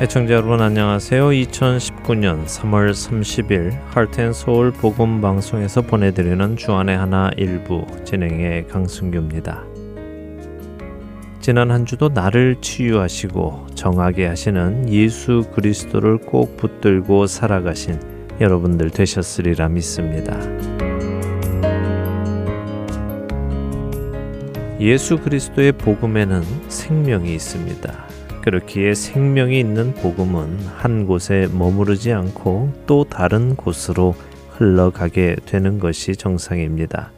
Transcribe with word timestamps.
애청자 0.00 0.34
여러분 0.34 0.60
안녕하세요. 0.60 1.30
2019년 1.30 2.44
3월 2.44 2.92
30일 2.92 3.76
할텐서울 3.86 4.70
복음 4.70 5.20
방송에서 5.20 5.82
보내드리는 5.82 6.56
주안의 6.56 6.96
하나 6.96 7.32
일부 7.36 7.84
진행의 8.04 8.68
강승규입니다. 8.68 9.64
지난 11.40 11.72
한 11.72 11.84
주도 11.84 12.10
나를 12.10 12.60
치유하시고 12.60 13.66
정하게 13.74 14.26
하시는 14.26 14.88
예수 14.88 15.42
그리스도를 15.52 16.18
꼭 16.18 16.56
붙들고 16.56 17.26
살아가신 17.26 18.00
여러분들 18.40 18.90
되셨으리라 18.90 19.68
믿습니다. 19.68 20.38
예수 24.78 25.18
그리스도의 25.18 25.72
복음에는 25.72 26.44
생명이 26.68 27.34
있습니다. 27.34 28.17
그렇기에 28.42 28.94
생명이 28.94 29.58
있는 29.58 29.94
복음은 29.94 30.58
한 30.76 31.06
곳에 31.06 31.48
머무르지 31.52 32.12
않고 32.12 32.72
또 32.86 33.04
다른 33.04 33.56
곳으로 33.56 34.14
흘러가게 34.50 35.36
되는 35.44 35.78
것이 35.78 36.16
정상입니다. 36.16 37.12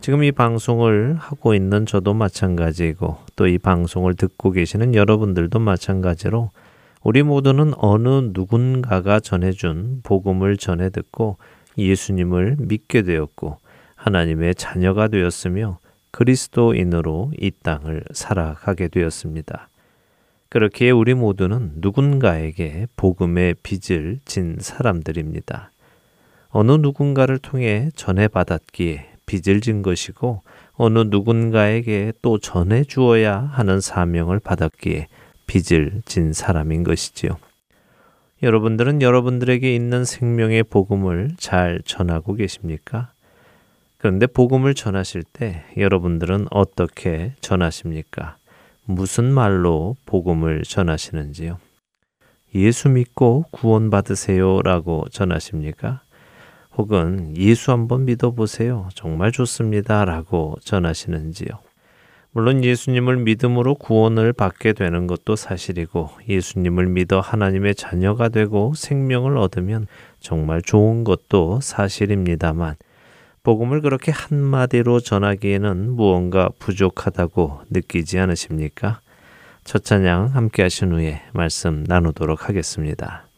지금 0.00 0.22
이 0.22 0.30
방송을 0.30 1.16
하고 1.18 1.54
있는 1.54 1.86
저도 1.86 2.14
마찬가지고 2.14 3.18
또 3.34 3.48
이 3.48 3.58
방송을 3.58 4.14
듣고 4.14 4.50
계시는 4.52 4.94
여러분들도 4.94 5.58
마찬가지로 5.58 6.50
우리 7.02 7.22
모두는 7.22 7.72
어느 7.76 8.30
누군가가 8.32 9.20
전해준 9.20 10.00
복음을 10.02 10.56
전해 10.56 10.90
듣고 10.90 11.38
예수님을 11.78 12.56
믿게 12.58 13.02
되었고 13.02 13.58
하나님의 13.94 14.54
자녀가 14.54 15.08
되었으며 15.08 15.78
그리스도인으로 16.10 17.32
이 17.38 17.50
땅을 17.50 18.04
살아가게 18.12 18.88
되었습니다. 18.88 19.68
그렇기에 20.56 20.90
우리 20.90 21.12
모두는 21.12 21.72
누군가에게 21.82 22.86
복음의 22.96 23.56
빚을 23.62 24.20
진 24.24 24.56
사람들입니다. 24.58 25.70
어느 26.48 26.72
누군가를 26.72 27.36
통해 27.36 27.90
전해받았기에 27.94 29.06
빚을 29.26 29.60
진 29.60 29.82
것이고 29.82 30.40
어느 30.72 31.00
누군가에게 31.00 32.14
또 32.22 32.38
전해 32.38 32.84
주어야 32.84 33.38
하는 33.38 33.82
사명을 33.82 34.40
받았기에 34.40 35.08
빚을 35.46 36.00
진 36.06 36.32
사람인 36.32 36.84
것이지요. 36.84 37.36
여러분들은 38.42 39.02
여러분들에게 39.02 39.74
있는 39.74 40.06
생명의 40.06 40.62
복음을 40.62 41.32
잘 41.36 41.82
전하고 41.84 42.32
계십니까? 42.32 43.12
그런데 43.98 44.26
복음을 44.26 44.72
전하실 44.72 45.22
때 45.34 45.64
여러분들은 45.76 46.46
어떻게 46.50 47.34
전하십니까? 47.42 48.38
무슨 48.88 49.32
말로 49.32 49.96
복음을 50.06 50.62
전하시는지요? 50.62 51.58
예수 52.54 52.88
믿고 52.88 53.46
구원받으세요 53.50 54.62
라고 54.62 55.04
전하십니까? 55.10 56.02
혹은 56.76 57.36
예수 57.36 57.72
한번 57.72 58.04
믿어보세요. 58.04 58.88
정말 58.94 59.32
좋습니다. 59.32 60.04
라고 60.04 60.56
전하시는지요? 60.62 61.48
물론 62.30 62.62
예수님을 62.62 63.16
믿음으로 63.16 63.74
구원을 63.74 64.32
받게 64.32 64.74
되는 64.74 65.06
것도 65.06 65.36
사실이고 65.36 66.10
예수님을 66.28 66.86
믿어 66.86 67.18
하나님의 67.18 67.74
자녀가 67.74 68.28
되고 68.28 68.72
생명을 68.76 69.36
얻으면 69.36 69.86
정말 70.20 70.62
좋은 70.62 71.02
것도 71.02 71.60
사실입니다만 71.60 72.76
복음을 73.46 73.80
그렇게 73.80 74.10
한마디로 74.10 74.98
전하기에는 74.98 75.92
무언가 75.92 76.48
부족하다고 76.58 77.60
느끼지 77.70 78.18
않으십니까? 78.18 78.98
첫 79.62 79.84
찬양 79.84 80.34
함께 80.34 80.62
하신 80.64 80.92
후에 80.92 81.22
말씀 81.32 81.84
나누도록 81.86 82.48
하겠습니다. 82.48 83.28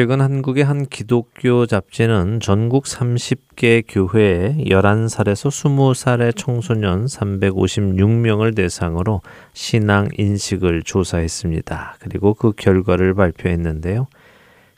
최근 0.00 0.22
한국의 0.22 0.64
한 0.64 0.86
기독교 0.86 1.66
잡지는 1.66 2.40
전국 2.40 2.84
30개 2.84 3.84
교회에 3.86 4.56
11살에서 4.66 5.50
20살의 5.50 6.34
청소년 6.36 7.04
356명을 7.04 8.56
대상으로 8.56 9.20
신앙 9.52 10.08
인식을 10.16 10.84
조사했습니다. 10.84 11.96
그리고 11.98 12.32
그 12.32 12.52
결과를 12.52 13.12
발표했는데요. 13.12 14.06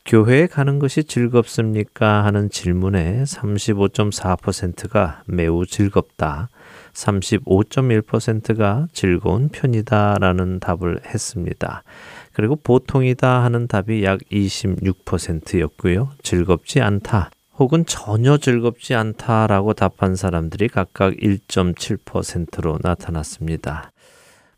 교회에 0.04 0.48
가는 0.48 0.80
것이 0.80 1.04
즐겁습니까? 1.04 2.24
하는 2.24 2.50
질문에 2.50 3.22
35.4%가 3.22 5.22
매우 5.26 5.64
즐겁다. 5.64 6.48
35.1%가 6.94 8.88
즐거운 8.92 9.50
편이다. 9.50 10.16
라는 10.18 10.58
답을 10.58 10.98
했습니다. 11.06 11.84
그리고 12.32 12.56
보통이다 12.56 13.42
하는 13.42 13.66
답이 13.66 14.04
약 14.04 14.20
26%였고요. 14.30 16.10
즐겁지 16.22 16.80
않다. 16.80 17.30
혹은 17.58 17.84
전혀 17.86 18.38
즐겁지 18.38 18.94
않다라고 18.94 19.74
답한 19.74 20.16
사람들이 20.16 20.68
각각 20.68 21.14
1.7%로 21.14 22.78
나타났습니다. 22.82 23.92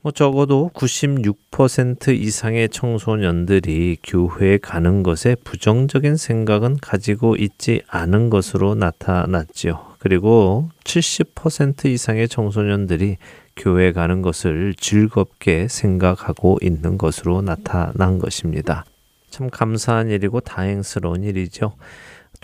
뭐 0.00 0.12
적어도 0.12 0.70
96% 0.75 2.14
이상의 2.14 2.68
청소년들이 2.68 3.96
교회에 4.02 4.58
가는 4.58 5.02
것에 5.02 5.34
부정적인 5.44 6.16
생각은 6.16 6.76
가지고 6.76 7.37
있지 7.37 7.80
않은 7.88 8.28
것으로 8.28 8.75
나타났지요. 8.75 9.93
그리고 10.04 10.68
70% 10.84 11.87
이상의 11.87 12.28
청소년들이 12.28 13.16
교회 13.56 13.90
가는 13.90 14.20
것을 14.20 14.75
즐겁게 14.76 15.66
생각하고 15.66 16.58
있는 16.61 16.99
것으로 16.99 17.40
나타난 17.40 18.18
것입니다. 18.18 18.84
참 19.30 19.49
감사한 19.49 20.11
일이고 20.11 20.40
다행스러운 20.40 21.23
일이죠. 21.25 21.73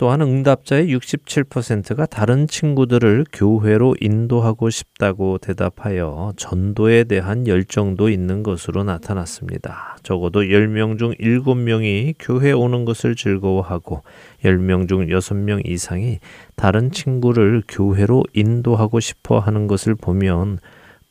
또한 0.01 0.19
응답자의 0.19 0.87
67%가 0.97 2.07
다른 2.07 2.47
친구들을 2.47 3.23
교회로 3.31 3.97
인도하고 4.01 4.71
싶다고 4.71 5.37
대답하여 5.37 6.33
전도에 6.37 7.03
대한 7.03 7.45
열정도 7.45 8.09
있는 8.09 8.41
것으로 8.41 8.83
나타났습니다. 8.83 9.97
적어도 10.01 10.41
10명 10.41 10.97
중 10.97 11.13
7명이 11.13 12.15
교회 12.17 12.51
오는 12.51 12.83
것을 12.83 13.15
즐거워하고 13.15 14.01
10명 14.43 14.89
중 14.89 15.05
6명 15.05 15.69
이상이 15.69 16.17
다른 16.55 16.89
친구를 16.89 17.61
교회로 17.67 18.23
인도하고 18.33 18.99
싶어 18.99 19.37
하는 19.37 19.67
것을 19.67 19.93
보면 19.93 20.57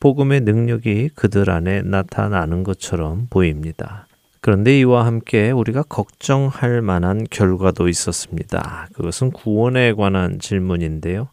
복음의 0.01 0.41
능력이 0.41 1.11
그들 1.15 1.49
안에 1.49 1.83
나타나는 1.83 2.63
것처럼 2.63 3.27
보입니다. 3.29 4.05
그런데 4.41 4.79
이와 4.79 5.05
함께 5.05 5.51
우리가 5.51 5.83
걱정할 5.83 6.81
만한 6.81 7.27
결과도 7.29 7.87
있었습니다. 7.87 8.87
그것은 8.93 9.31
구원에 9.31 9.93
관한 9.93 10.39
질문인데요. 10.39 11.29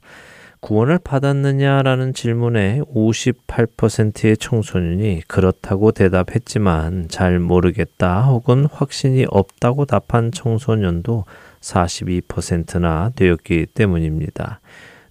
구원을 0.60 0.98
받았느냐라는 0.98 2.12
질문에 2.12 2.80
58%의 2.80 4.36
청소년이 4.36 5.22
그렇다고 5.26 5.92
대답했지만 5.92 7.08
잘 7.08 7.38
모르겠다 7.38 8.22
혹은 8.22 8.66
확신이 8.66 9.24
없다고 9.30 9.86
답한 9.86 10.30
청소년도 10.32 11.24
42%나 11.60 13.12
되었기 13.14 13.66
때문입니다. 13.72 14.60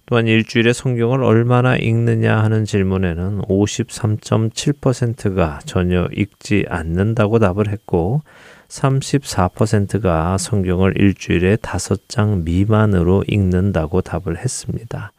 또한 0.08 0.26
일주일에 0.26 0.72
성경을 0.72 1.22
얼마나 1.22 1.76
읽느냐 1.76 2.38
하는 2.38 2.64
질문에는 2.64 3.42
53.7%가 3.42 5.58
전혀 5.66 6.08
읽지 6.16 6.64
않는다고 6.66 7.38
답을 7.38 7.68
했고 7.68 8.22
34%가 8.68 10.38
성경을 10.38 10.98
일주일에 10.98 11.56
5장 11.56 12.44
미만으로 12.44 13.22
읽는다고 13.28 14.00
답을 14.00 14.38
했습니다. 14.38 15.12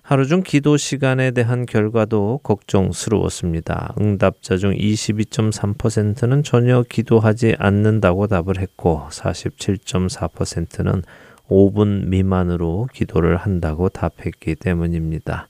하루 0.00 0.26
중 0.26 0.42
기도 0.42 0.78
시간에 0.78 1.32
대한 1.32 1.66
결과도 1.66 2.40
걱정스러웠습니다. 2.42 3.94
응답자 4.00 4.56
중 4.56 4.72
22.3%는 4.72 6.42
전혀 6.42 6.82
기도하지 6.88 7.56
않는다고 7.58 8.28
답을 8.28 8.58
했고 8.58 9.02
47.4%는 9.10 11.02
5분 11.48 12.06
미만으로 12.06 12.88
기도를 12.92 13.36
한다고 13.36 13.88
답했기 13.88 14.54
때문입니다. 14.54 15.48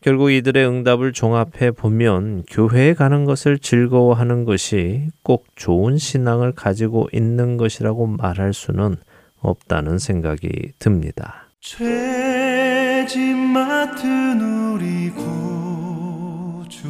결국 0.00 0.30
이들의 0.30 0.64
응답을 0.64 1.12
종합해 1.12 1.72
보면 1.72 2.44
교회에 2.48 2.94
가는 2.94 3.24
것을 3.24 3.58
즐거워하는 3.58 4.44
것이 4.44 5.08
꼭 5.24 5.46
좋은 5.56 5.98
신앙을 5.98 6.52
가지고 6.52 7.08
있는 7.12 7.56
것이라고 7.56 8.06
말할 8.06 8.52
수는 8.52 8.96
없다는 9.40 9.98
생각이 9.98 10.72
듭니다. 10.78 11.48
죄짐 11.60 13.36
맡은 13.36 14.40
우리 14.40 15.10
구주 15.10 16.88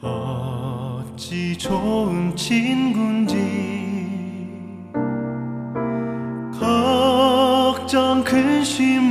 어찌 0.00 1.56
좋은 1.56 2.34
친군지 2.34 3.79
걱정 6.60 8.22
근심 8.22 9.02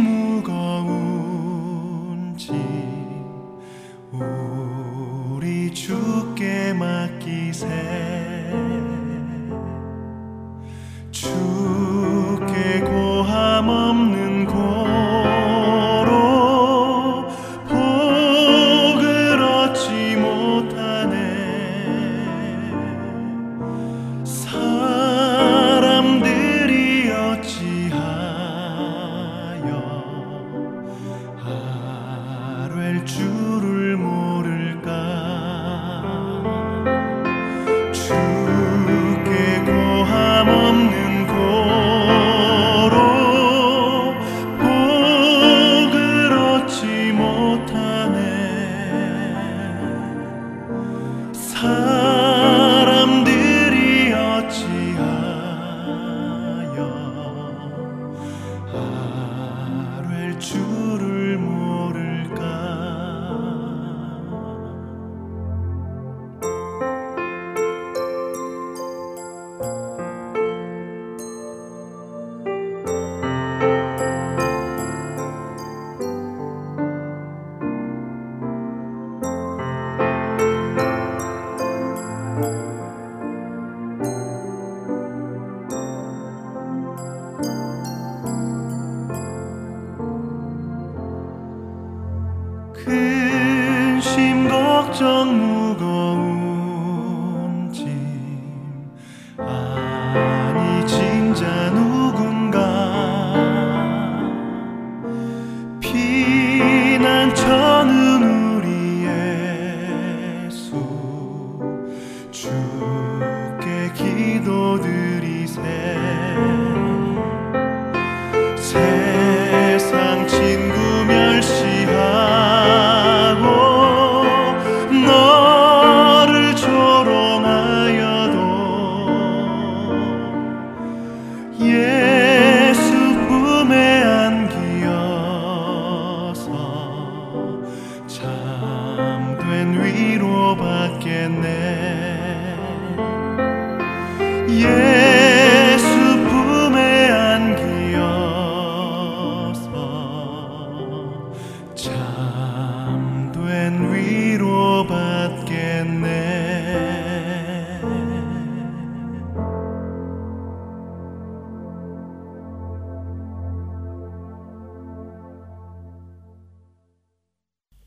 무거운지 0.44 1.32
우리 4.12 5.74
주께 5.74 6.74
맡기세. 6.74 7.66
주께 11.10 12.82
고함 12.82 13.68
없는 13.68 14.19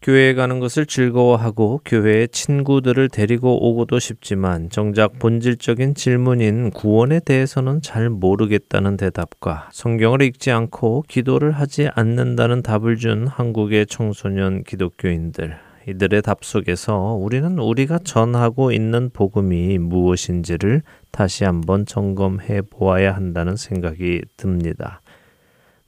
교회에 0.02 0.34
가는 0.34 0.58
것을 0.58 0.84
즐거워하고 0.84 1.80
교회에 1.84 2.26
친구들을 2.26 3.08
데리고 3.08 3.68
오고도 3.68 4.00
싶지만 4.00 4.68
정작 4.68 5.20
본질적인 5.20 5.94
질문인 5.94 6.70
구원에 6.70 7.20
대해서는 7.20 7.82
잘 7.82 8.10
모르겠다는 8.10 8.96
대답과 8.96 9.68
성경을 9.70 10.22
읽지 10.22 10.50
않고 10.50 11.04
기도를 11.06 11.52
하지 11.52 11.88
않는다는 11.94 12.62
답을 12.62 12.96
준 12.96 13.28
한국의 13.28 13.86
청소년 13.86 14.64
기독교인들. 14.64 15.56
이들의 15.88 16.22
답 16.22 16.44
속에서 16.44 17.14
우리는 17.14 17.58
우리가 17.58 17.98
전하고 18.00 18.72
있는 18.72 19.10
복음이 19.10 19.78
무엇인지를 19.78 20.82
다시 21.12 21.44
한번 21.44 21.86
점검해 21.86 22.62
보아야 22.70 23.14
한다는 23.14 23.54
생각이 23.54 24.22
듭니다. 24.36 25.00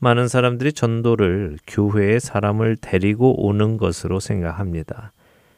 많은 0.04 0.28
사람들이 0.28 0.74
전도를 0.74 1.56
교회에 1.66 2.18
사람을 2.18 2.76
데리고 2.76 3.46
오는 3.46 3.78
것으로 3.78 4.20
생각합니다. 4.20 5.12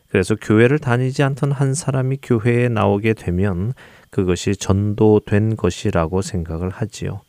그래서 0.09 0.37
교회를 0.37 0.79
다니지 0.79 1.25
않던 1.25 1.50
한 1.50 1.75
사람이 1.75 2.19
교회에 2.23 2.69
나오게 2.69 3.15
되면 3.15 3.75
그것이 4.11 4.55
전도된 4.55 5.57
것이라고 5.57 6.23
생각을 6.23 6.71
하지요. 6.71 7.23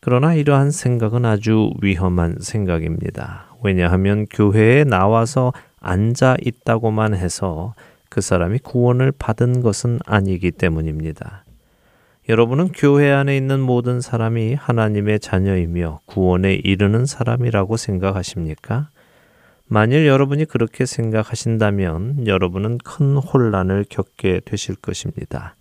그러나 0.00 0.34
이러한 0.34 0.72
생각은 0.72 1.24
아주 1.24 1.70
위험한 1.82 2.38
생각입니다. 2.40 3.46
왜냐하면 3.62 4.26
교회에 4.26 4.82
나와서 4.82 5.52
앉아 5.78 6.38
있다고만 6.42 7.14
해서 7.14 7.74
그 8.08 8.20
사람이 8.20 8.58
구원을 8.58 9.12
받은 9.12 9.62
것은 9.62 10.00
아니기 10.04 10.50
때문입니다. 10.50 11.45
여러분은 12.28 12.72
교회 12.74 13.12
안에 13.12 13.36
있는 13.36 13.60
모든 13.60 14.00
사람이 14.00 14.54
하나님의 14.54 15.20
자녀이며 15.20 16.00
구원에 16.06 16.54
이르는 16.54 17.06
사람이라고 17.06 17.76
생각하십니까? 17.76 18.90
만일 19.68 20.06
여러분이 20.08 20.46
그렇게 20.46 20.86
생각하신다면 20.86 22.26
여러분은 22.26 22.78
큰 22.78 23.16
혼란을 23.16 23.84
겪게 23.88 24.40
되실 24.44 24.74
것입니다. 24.74 25.54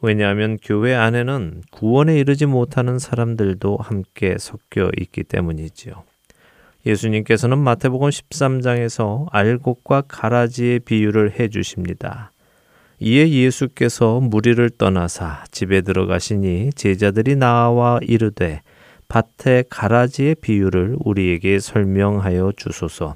왜냐하면 0.00 0.56
교회 0.62 0.94
안에는 0.94 1.62
구원에 1.72 2.16
이르지 2.20 2.46
못하는 2.46 3.00
사람들도 3.00 3.78
함께 3.78 4.36
섞여 4.38 4.92
있기 4.96 5.24
때문이지요. 5.24 6.04
예수님께서는 6.86 7.58
마태복음 7.58 8.08
13장에서 8.08 9.26
알곡과 9.32 10.02
가라지의 10.02 10.78
비유를 10.80 11.40
해 11.40 11.48
주십니다. 11.48 12.30
이에 13.00 13.28
예수께서 13.28 14.18
무리를 14.18 14.68
떠나사 14.70 15.44
집에 15.52 15.82
들어가시니 15.82 16.70
제자들이 16.74 17.36
나와 17.36 18.00
이르되 18.02 18.62
밭의 19.08 19.66
가라지의 19.70 20.34
비유를 20.36 20.96
우리에게 21.04 21.60
설명하여 21.60 22.52
주소서. 22.56 23.14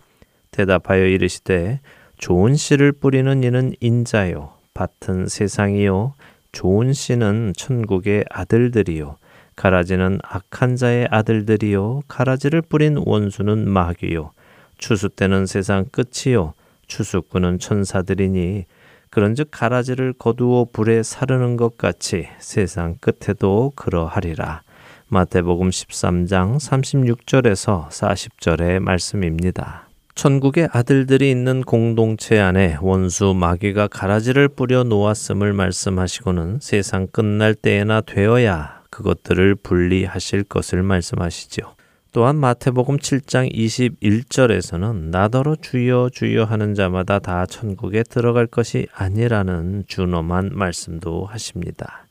대답하여 0.52 1.06
이르시되 1.06 1.80
좋은 2.18 2.54
씨를 2.54 2.92
뿌리는 2.92 3.42
이는 3.42 3.72
인자요 3.80 4.52
밭은 4.74 5.26
세상이요 5.26 6.14
좋은 6.52 6.92
씨는 6.92 7.54
천국의 7.56 8.26
아들들이요 8.30 9.16
가라지는 9.56 10.18
악한 10.22 10.76
자의 10.76 11.08
아들들이요 11.10 12.02
가라지를 12.06 12.62
뿌린 12.62 12.96
원수는 13.04 13.68
마귀요 13.68 14.32
추수 14.78 15.08
때는 15.08 15.46
세상 15.46 15.86
끝이요 15.90 16.54
추수꾼은 16.86 17.58
천사들이니 17.58 18.66
그런즉 19.12 19.48
가라지를 19.50 20.14
거두어 20.14 20.68
불에 20.72 21.02
사르는 21.02 21.58
것 21.58 21.76
같이 21.76 22.28
세상 22.38 22.96
끝에도 22.98 23.70
그러하리라. 23.76 24.62
마태복음 25.08 25.68
13장 25.68 26.56
36절에서 26.56 27.90
40절의 27.90 28.78
말씀입니다. 28.78 29.86
천국의 30.14 30.70
아들들이 30.72 31.30
있는 31.30 31.60
공동체 31.60 32.38
안에 32.38 32.78
원수 32.80 33.34
마귀가 33.34 33.88
가라지를 33.88 34.48
뿌려 34.48 34.82
놓았음을 34.82 35.52
말씀하시고는 35.52 36.60
세상 36.62 37.06
끝날 37.06 37.54
때에나 37.54 38.00
되어야 38.00 38.80
그것들을 38.88 39.56
분리하실 39.56 40.44
것을 40.44 40.82
말씀하시죠. 40.82 41.74
또한 42.12 42.36
마태복음 42.36 42.98
7장 42.98 43.50
21절에서는 43.54 45.10
나더러 45.10 45.56
주여 45.56 46.10
주여 46.12 46.44
하는 46.44 46.74
자마다 46.74 47.18
다 47.18 47.46
천국에 47.46 48.02
들어갈 48.02 48.46
것이 48.46 48.86
아니라는 48.94 49.84
준엄한 49.86 50.50
말씀도 50.52 51.24
하십니다. 51.24 52.06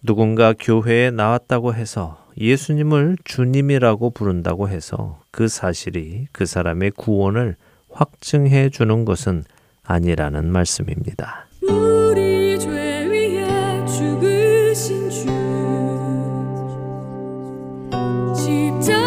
누군가 0.00 0.54
교회에 0.56 1.10
나왔다고 1.10 1.74
해서 1.74 2.24
예수님을 2.38 3.18
주님이라고 3.24 4.10
부른다고 4.10 4.68
해서 4.68 5.20
그 5.32 5.48
사실이 5.48 6.28
그 6.30 6.46
사람의 6.46 6.92
구원을 6.92 7.56
확증해 7.90 8.70
주는 8.70 9.04
것은 9.04 9.42
아니라는 9.82 10.52
말씀입니다. 10.52 11.48
주 18.84 19.01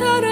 십 0.00 0.29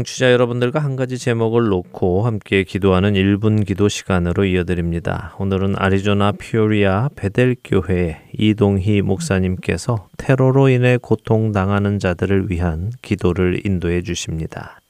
청취자 0.00 0.32
여러분들과 0.32 0.78
한 0.80 0.96
가지 0.96 1.18
제목을 1.18 1.68
놓고 1.68 2.22
함께 2.22 2.64
기도하는 2.64 3.14
1분 3.14 3.66
기도 3.66 3.88
시간으로 3.88 4.44
이어드립니다. 4.44 5.34
오늘은 5.38 5.74
아리조나 5.76 6.32
피오리아 6.32 7.10
베델 7.16 7.56
교회 7.62 8.22
이동희 8.32 9.02
목사님께서 9.02 10.08
테러로 10.16 10.68
인해 10.68 10.96
고통당하는 10.96 11.98
자들을 11.98 12.50
위한 12.50 12.90
기도를 13.02 13.66
인도해 13.66 14.02
주십니다. 14.02 14.80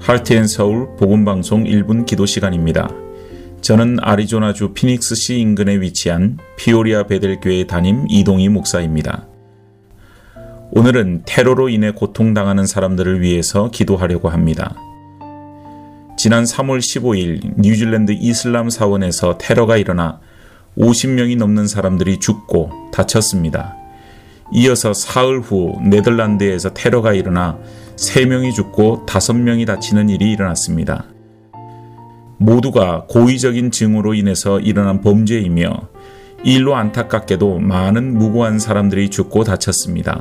하트앤 0.00 0.48
서울 0.48 0.96
복음방송 0.96 1.64
1분 1.64 2.06
기도 2.06 2.26
시간입니다. 2.26 2.88
저는 3.62 3.98
아리조나주 4.02 4.72
피닉스시 4.74 5.38
인근에 5.38 5.80
위치한 5.80 6.36
피오리아 6.56 7.04
베델교회 7.04 7.68
담임 7.68 8.06
이동희 8.08 8.48
목사입니다. 8.48 9.28
오늘은 10.72 11.22
테러로 11.26 11.68
인해 11.68 11.92
고통당하는 11.92 12.66
사람들을 12.66 13.20
위해서 13.20 13.70
기도하려고 13.70 14.30
합니다. 14.30 14.74
지난 16.18 16.42
3월 16.42 16.78
15일 16.78 17.52
뉴질랜드 17.56 18.10
이슬람 18.18 18.68
사원에서 18.68 19.38
테러가 19.38 19.76
일어나 19.76 20.18
50명이 20.76 21.36
넘는 21.38 21.68
사람들이 21.68 22.18
죽고 22.18 22.90
다쳤습니다. 22.92 23.76
이어서 24.52 24.92
사흘 24.92 25.38
후 25.38 25.78
네덜란드에서 25.88 26.74
테러가 26.74 27.12
일어나 27.12 27.58
3명이 27.94 28.54
죽고 28.54 29.06
5명이 29.06 29.68
다치는 29.68 30.08
일이 30.08 30.32
일어났습니다. 30.32 31.11
모두가 32.42 33.04
고의적인 33.08 33.70
증오로 33.70 34.14
인해서 34.14 34.58
일어난 34.60 35.00
범죄이며 35.00 35.88
일로 36.44 36.74
안타깝게도 36.74 37.60
많은 37.60 38.18
무고한 38.18 38.58
사람들이 38.58 39.10
죽고 39.10 39.44
다쳤습니다. 39.44 40.20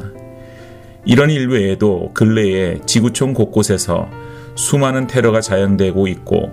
이런 1.04 1.32
일 1.32 1.50
외에도 1.50 2.12
근래에 2.14 2.80
지구촌 2.86 3.34
곳곳에서 3.34 4.08
수많은 4.56 5.08
테러가 5.08 5.42
자행되고 5.42 6.08
있고 6.08 6.52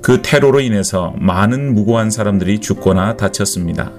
그 0.00 0.22
테러로 0.22 0.60
인해서 0.60 1.14
많은 1.18 1.74
무고한 1.74 2.10
사람들이 2.10 2.60
죽거나 2.60 3.16
다쳤습니다. 3.16 3.92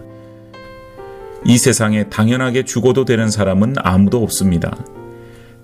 이 1.46 1.58
세상에 1.58 2.10
당연하게 2.10 2.64
죽어도 2.64 3.06
되는 3.06 3.30
사람은 3.30 3.76
아무도 3.78 4.24
없습니다. 4.24 4.76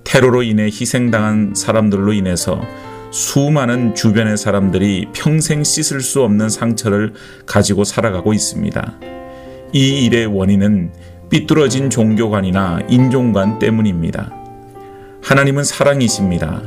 테러로 0.03 0.43
인해 0.43 0.65
희생당한 0.65 1.53
사람들로 1.55 2.13
인해서 2.13 2.62
수많은 3.11 3.95
주변의 3.95 4.37
사람들이 4.37 5.07
평생 5.13 5.63
씻을 5.63 6.01
수 6.01 6.21
없는 6.23 6.49
상처를 6.49 7.13
가지고 7.45 7.83
살아가고 7.83 8.33
있습니다. 8.33 8.99
이 9.73 10.05
일의 10.05 10.25
원인은 10.25 10.91
삐뚤어진 11.29 11.89
종교관이나 11.89 12.81
인종관 12.89 13.59
때문입니다. 13.59 14.33
하나님은 15.23 15.63
사랑이십니다. 15.63 16.61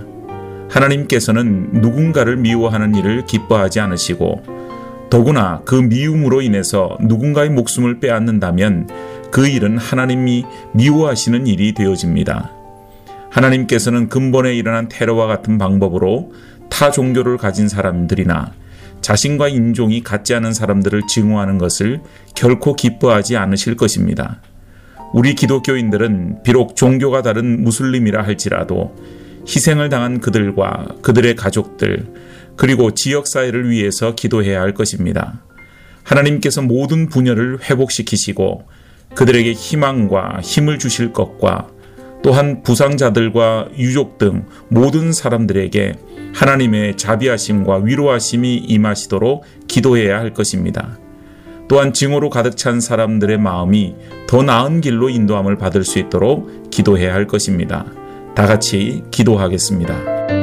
하나님께서는 0.69 1.71
누군가를 1.81 2.37
미워하는 2.37 2.95
일을 2.95 3.27
기뻐하지 3.27 3.81
않으시고 3.81 4.43
더구나 5.11 5.61
그 5.65 5.75
미움으로 5.75 6.41
인해서 6.41 6.97
누군가의 7.01 7.51
목숨을 7.51 8.01
빼앗는다면 8.01 8.89
그 9.31 9.47
일은 9.47 9.79
하나님이 9.79 10.45
미워하시는 10.73 11.47
일이 11.47 11.75
되어집니다. 11.75 12.62
하나님께서는 13.33 14.09
근본에 14.09 14.55
일어난 14.55 14.89
테러와 14.89 15.27
같은 15.27 15.57
방법으로 15.57 16.33
타 16.69 16.91
종교를 16.91 17.39
가진 17.39 17.67
사람들이나 17.67 18.53
자신과 19.01 19.49
인종이 19.49 20.03
같지 20.03 20.35
않은 20.35 20.53
사람들을 20.53 21.03
증오하는 21.09 21.59
것을 21.59 22.01
결코 22.37 22.77
기뻐하지 22.77 23.37
않으실 23.37 23.77
것입니다. 23.77 24.41
우리 25.13 25.35
기독교인들은 25.35 26.43
비록 26.43 26.77
종교가 26.77 27.23
다른 27.23 27.65
무슬림이라 27.65 28.23
할지라도 28.23 28.95
희생을 29.47 29.89
당한 29.89 30.21
그들과 30.21 30.89
그들의 31.03 31.35
가족들, 31.35 32.07
그리고 32.57 32.93
지역사회를 32.93 33.71
위해서 33.71 34.15
기도해야 34.15 34.61
할 34.61 34.73
것입니다. 34.73 35.43
하나님께서 36.05 36.63
모든 36.63 37.09
분열을 37.09 37.59
회복시키시고 37.69 38.69
그들에게 39.15 39.53
희망과 39.53 40.41
힘을 40.43 40.79
주실 40.79 41.13
것과 41.13 41.72
또한 42.23 42.63
부상자들과 42.63 43.69
유족 43.77 44.19
등 44.19 44.45
모든 44.69 45.13
사람들에게 45.13 45.95
하나님의 46.35 46.97
자비하심과 46.97 47.79
위로하심이 47.79 48.57
임하시도록 48.57 49.45
기도해야 49.69 50.19
할 50.19 50.33
것입니다. 50.33 50.99
또한 51.69 51.93
증오로 51.93 52.31
가득 52.31 52.57
찬 52.57 52.81
사람들의 52.81 53.39
마음이 53.39 53.95
더 54.27 54.43
나은 54.43 54.81
길로 54.81 55.09
인도함을 55.09 55.57
받을 55.59 55.85
수 55.85 55.99
있도록 55.99 56.71
기도해야 56.71 57.13
할 57.13 57.27
것입니다. 57.27 57.87
다 58.35 58.47
같이 58.47 59.03
기도하겠습니다. 59.11 60.42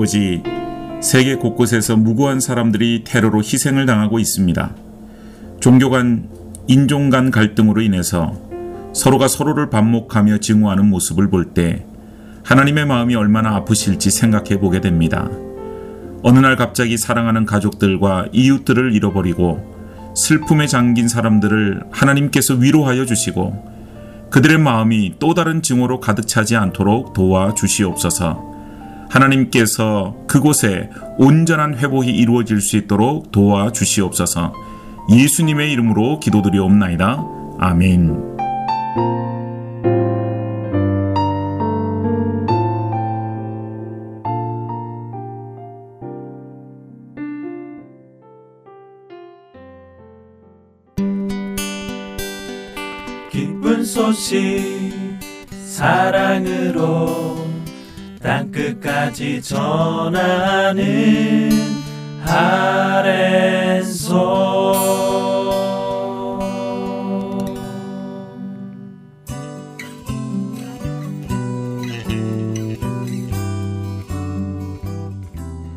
아버지, 0.00 0.42
세계 1.02 1.34
곳곳에서 1.34 1.94
무고한 1.94 2.40
사람들이 2.40 3.04
테러로 3.04 3.40
희생을 3.40 3.84
당하고 3.84 4.18
있습니다. 4.18 4.74
종교 5.60 5.90
간, 5.90 6.26
인종 6.68 7.10
간 7.10 7.30
갈등으로 7.30 7.82
인해서 7.82 8.34
서로가 8.94 9.28
서로를 9.28 9.68
반목하며 9.68 10.38
증오하는 10.38 10.88
모습을 10.88 11.28
볼 11.28 11.52
때 11.52 11.84
하나님의 12.44 12.86
마음이 12.86 13.14
얼마나 13.14 13.54
아프실지 13.56 14.10
생각해 14.10 14.58
보게 14.58 14.80
됩니다. 14.80 15.28
어느 16.22 16.38
날 16.38 16.56
갑자기 16.56 16.96
사랑하는 16.96 17.44
가족들과 17.44 18.28
이웃들을 18.32 18.94
잃어버리고 18.94 20.14
슬픔에 20.16 20.66
잠긴 20.66 21.08
사람들을 21.08 21.82
하나님께서 21.90 22.54
위로하여 22.54 23.04
주시고 23.04 24.28
그들의 24.30 24.56
마음이 24.56 25.16
또 25.18 25.34
다른 25.34 25.60
증오로 25.60 26.00
가득 26.00 26.26
차지 26.26 26.56
않도록 26.56 27.12
도와 27.12 27.52
주시옵소서. 27.54 28.49
하나님께서 29.10 30.16
그곳에 30.26 30.88
온전한 31.18 31.76
회복이 31.76 32.08
이루어질 32.10 32.60
수 32.60 32.76
있도록 32.76 33.32
도와 33.32 33.72
주시옵소서. 33.72 34.54
예수님의 35.12 35.72
이름으로 35.72 36.20
기도드리옵나이다. 36.20 37.24
아멘. 37.58 38.30
기쁜 53.30 53.84
소식 53.84 54.40
사랑으로 55.64 57.39
땅끝까지 58.22 59.40
전하는 59.40 60.84
아랜소 62.22 63.30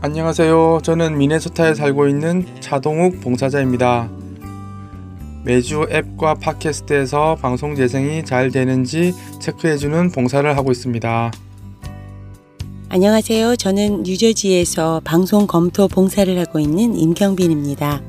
안녕하세요. 0.01 0.81
저는 0.83 1.17
미네소타에 1.17 1.75
살고 1.75 2.09
있는 2.09 2.45
자동욱 2.59 3.21
봉사자입니다. 3.21 4.09
매주 5.45 5.87
앱과 5.89 6.33
팟캐스트에서 6.35 7.35
방송 7.35 7.75
재생이 7.75 8.25
잘 8.25 8.51
되는지 8.51 9.13
체크해주는 9.39 10.11
봉사를 10.11 10.57
하고 10.57 10.73
있습니다. 10.73 11.31
안녕하세요. 12.93 13.55
저는 13.55 14.03
뉴저지에서 14.03 15.01
방송 15.03 15.47
검토 15.47 15.87
봉사를 15.87 16.37
하고 16.37 16.59
있는 16.59 16.93
임경빈입니다. 16.93 18.03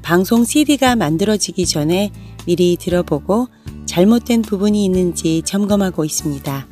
방송 0.00 0.42
CD가 0.42 0.96
만들어지기 0.96 1.66
전에 1.66 2.10
미리 2.46 2.78
들어보고 2.80 3.48
잘못된 3.84 4.40
부분이 4.40 4.82
있는지 4.86 5.42
점검하고 5.42 6.06
있습니다. 6.06 6.66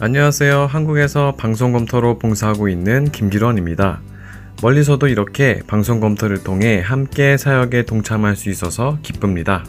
안녕하세요. 0.00 0.66
한국에서 0.66 1.36
방송 1.36 1.70
검토로 1.70 2.18
봉사하고 2.18 2.68
있는 2.68 3.12
김기런입니다. 3.12 4.02
멀리서도 4.62 5.06
이렇게 5.06 5.60
방송 5.68 6.00
검토를 6.00 6.42
통해 6.42 6.80
함께 6.84 7.36
사역에 7.36 7.84
동참할 7.84 8.34
수 8.34 8.50
있어서 8.50 8.98
기쁩니다. 9.04 9.64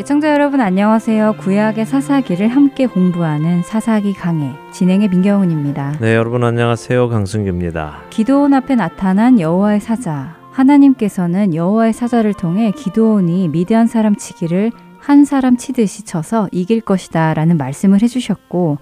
애청자 0.00 0.32
여러분 0.32 0.62
안녕하세요. 0.62 1.34
구약의 1.40 1.84
사사기를 1.84 2.48
함께 2.48 2.86
공부하는 2.86 3.62
사사기 3.62 4.14
강해 4.14 4.54
진행의 4.72 5.08
민경훈입니다. 5.10 5.98
네, 6.00 6.16
여러분 6.16 6.42
안녕하세요. 6.42 7.10
강승규입니다. 7.10 8.04
기도원 8.08 8.54
앞에 8.54 8.76
나타난 8.76 9.38
여호와의 9.38 9.80
사자. 9.80 10.38
하나님께서는 10.52 11.54
여호와의 11.54 11.92
사자를 11.92 12.32
통해 12.32 12.72
기도원이 12.74 13.48
미디안 13.48 13.88
사람 13.88 14.16
치기를 14.16 14.72
한 15.00 15.26
사람 15.26 15.58
치듯이 15.58 16.06
쳐서 16.06 16.48
이길 16.50 16.80
것이다라는 16.80 17.58
말씀을 17.58 18.00
해 18.00 18.06
주셨고 18.06 18.78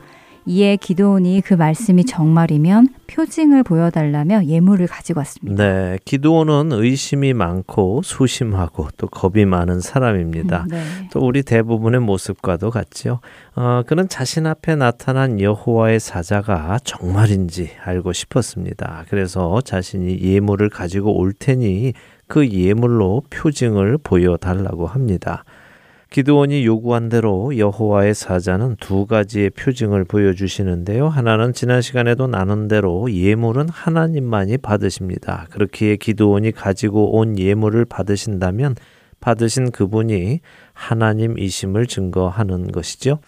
이에 0.49 0.77
기도원이 0.77 1.43
그 1.43 1.53
말씀이 1.53 2.07
정말이면 2.07 2.89
표징을 3.07 3.63
보여달라며 3.65 4.47
예물을 4.47 4.87
가지고 4.87 5.21
왔습니다. 5.21 5.63
네, 5.63 5.99
기도원은 6.07 6.73
의심이 6.73 7.35
많고 7.35 8.01
소심하고 8.03 8.89
또 8.97 9.09
겁이 9.09 9.45
많은 9.45 9.81
사람입니다. 9.81 10.63
음, 10.63 10.69
네. 10.69 11.09
또 11.13 11.21
우리 11.21 11.43
대부분의 11.43 12.01
모습과도 12.01 12.71
같죠. 12.71 13.21
어, 13.57 13.83
그는 13.87 14.09
자신 14.09 14.47
앞에 14.47 14.77
나타난 14.77 15.39
여호와의 15.39 16.01
사자가 16.01 16.79
정말인지 16.83 17.73
알고 17.85 18.15
싶었습니다. 18.15 19.05
그래서 19.11 19.61
자신이 19.61 20.19
예물을 20.23 20.71
가지고 20.71 21.15
올 21.19 21.35
테니 21.35 21.93
그 22.27 22.49
예물로 22.49 23.25
표징을 23.29 23.99
보여달라고 24.03 24.87
합니다. 24.87 25.45
기드온이 26.11 26.65
요구한 26.65 27.11
대로 27.11 27.57
여호와의 27.59 28.15
사자는 28.15 28.77
두 28.81 29.05
가지의 29.05 29.51
표징을 29.51 30.05
보여주시는데요. 30.05 31.09
하나는 31.09 31.53
지난 31.53 31.83
시간에도 31.83 32.27
나눈 32.27 32.67
대로 32.67 33.13
예물은 33.13 33.69
하나님만이 33.69 34.57
받으십니다. 34.59 35.47
그렇기에 35.51 35.97
기드온이 35.97 36.53
가지고 36.53 37.19
온 37.19 37.39
예물을 37.39 37.85
받으신다면 37.85 38.77
받으신 39.21 39.71
그분이 39.71 40.41
하나님이심을 40.73 41.87
증거하는 41.87 42.73
것이죠. 42.73 43.19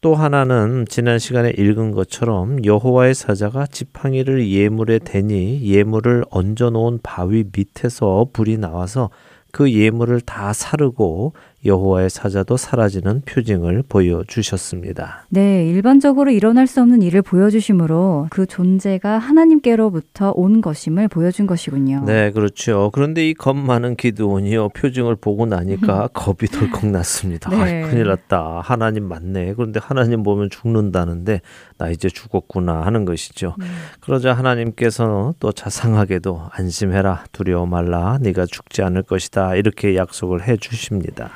또 0.00 0.14
하나는 0.14 0.86
지난 0.88 1.18
시간에 1.18 1.50
읽은 1.50 1.90
것처럼 1.90 2.64
여호와의 2.64 3.14
사자가 3.14 3.66
지팡이를 3.66 4.48
예물에 4.48 5.00
대니 5.00 5.60
예물을 5.62 6.24
얹어 6.30 6.70
놓은 6.70 7.00
바위 7.02 7.44
밑에서 7.52 8.28
불이 8.32 8.56
나와서 8.56 9.10
그 9.52 9.70
예물을 9.70 10.20
다 10.22 10.52
사르고 10.52 11.34
여호와의 11.64 12.08
사자도 12.08 12.56
사라지는 12.56 13.22
표징을 13.26 13.82
보여주셨습니다. 13.88 15.26
네, 15.28 15.66
일반적으로 15.66 16.30
일어날 16.30 16.66
수 16.66 16.80
없는 16.80 17.02
일을 17.02 17.22
보여주심으로 17.22 18.28
그 18.30 18.46
존재가 18.46 19.18
하나님께로부터 19.18 20.32
온 20.34 20.60
것임을 20.60 21.08
보여준 21.08 21.46
것이군요. 21.46 22.04
네, 22.06 22.30
그렇죠. 22.30 22.90
그런데 22.94 23.28
이 23.28 23.34
겁 23.34 23.56
많은 23.56 23.96
기드온이요 23.96 24.70
표징을 24.70 25.16
보고 25.16 25.46
나니까 25.46 26.08
겁이 26.12 26.48
덜컥 26.50 26.86
났습니다. 26.86 27.50
네. 27.50 27.84
아, 27.84 27.88
큰일 27.88 28.06
났다. 28.08 28.60
하나님 28.62 29.08
맞네. 29.08 29.54
그런데 29.54 29.80
하나님 29.82 30.22
보면 30.22 30.50
죽는다는데 30.50 31.40
나 31.78 31.88
이제 31.90 32.08
죽었구나 32.08 32.82
하는 32.82 33.04
것이죠. 33.04 33.54
음. 33.60 33.66
그러자 34.00 34.32
하나님께서는 34.34 35.32
또 35.40 35.52
자상하게도 35.52 36.48
안심해라 36.52 37.24
두려워 37.32 37.66
말라 37.66 38.18
네가 38.20 38.46
죽지 38.46 38.82
않을 38.82 39.02
것이다 39.02 39.54
이렇게 39.56 39.96
약속을 39.96 40.46
해 40.46 40.56
주십니다. 40.56 41.30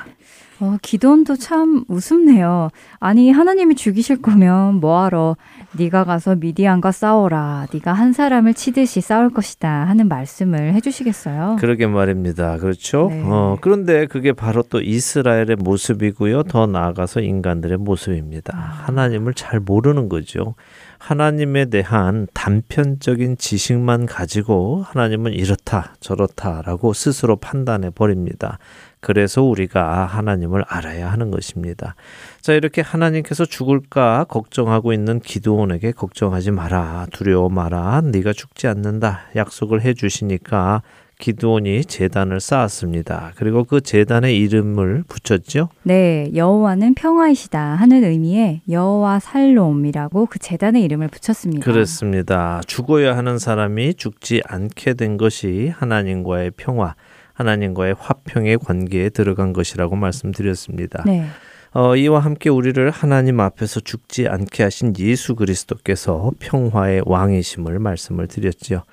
어, 0.61 0.77
기도원도 0.81 1.37
참 1.37 1.85
우습네요. 1.89 2.71
아니 3.01 3.31
하나님이 3.31 3.75
죽이실 3.75 4.23
거면 4.23 4.77
뭐하러 4.77 5.37
네가 5.77 6.05
가서 6.05 6.37
미디안과 6.37 6.93
싸워라. 6.93 7.67
네가 7.73 7.93
한 7.93 8.13
사람을 8.13 8.55
치듯이 8.55 9.01
싸울 9.01 9.31
것이다 9.31 9.69
하는 9.69 10.09
말씀을 10.09 10.75
해주시겠어요? 10.75 11.57
그러게 11.59 11.87
말입니다. 11.87 12.59
그렇죠? 12.59 13.09
네. 13.11 13.23
어, 13.25 13.57
그런데 13.61 14.07
그게 14.07 14.33
바로 14.33 14.63
또 14.63 14.81
이스라엘의 14.81 15.57
모습이고요. 15.59 16.45
더 16.45 16.67
나아가서 16.67 17.21
인간들의 17.21 17.79
모습입니다. 17.79 18.57
하나님을 18.57 19.35
잘 19.35 19.59
모르는 19.61 20.09
거죠. 20.09 20.55
하나님에 20.99 21.67
대한 21.67 22.27
단편적인 22.33 23.37
지식만 23.37 24.07
가지고 24.07 24.85
하나님은 24.87 25.33
이렇다 25.33 25.95
저렇다라고 26.01 26.95
스스로 26.95 27.37
판단해 27.37 27.91
버립니다. 27.91 28.59
그래서 29.05 29.43
우리가 29.43 30.07
하나님을 30.07 30.65
알아야 30.67 31.13
하는 31.13 31.31
것입니다. 31.31 31.95
자, 32.41 32.55
이렇게 32.55 32.81
하나님께서 32.81 33.45
죽을까 33.45 34.25
걱정하고 34.25 34.95
있는 34.95 35.21
기도원에게 35.21 35.93
걱정하지 35.93 36.53
마라. 36.53 37.07
두려워 37.13 37.51
마라. 37.51 38.01
네가 38.01 38.33
죽지 38.33 38.67
않는다. 38.67 39.27
약속을 39.37 39.83
해 39.83 39.93
주시니까 39.93 40.81
기드온이 41.19 41.85
재단을 41.85 42.41
쌓았습니다. 42.41 43.33
그리고 43.37 43.65
그 43.65 43.83
재단의 43.83 44.39
이름을 44.41 45.05
붙였죠. 45.07 45.69
네, 45.83 46.31
여호와는 46.35 46.95
평화이시다 46.95 47.61
하는 47.61 48.05
의미의 48.05 48.63
여호와 48.71 49.21
살롬이라고 49.21 50.27
그 50.27 50.39
재단의 50.39 50.83
이름을 50.83 51.09
붙였습니다. 51.09 51.63
그렇습니다. 51.63 52.63
죽어야 52.67 53.17
하는 53.19 53.39
사람이 53.39 53.95
죽지 53.95 54.41
않게 54.47 54.95
된 54.95 55.19
것이 55.19 55.73
하나님과의 55.77 56.53
평화, 56.57 56.95
하나님과의 57.35 57.95
화평의 57.99 58.59
관계에 58.59 59.11
들어간 59.11 59.53
것이라고 59.53 59.97
말씀드렸습니다. 59.97 61.03
네. 61.05 61.27
어, 61.73 61.97
이와 61.97 62.21
함께 62.21 62.51
우리를 62.51 62.89
하나님 62.91 63.41
앞에서 63.41 63.81
죽지 63.81 64.29
않게 64.29 64.63
하신 64.63 64.95
예수 64.99 65.35
그리스도께서 65.35 66.31
평화의 66.39 67.03
왕이심을 67.05 67.81
말씀을 67.81 68.29
드렸지요. 68.29 68.85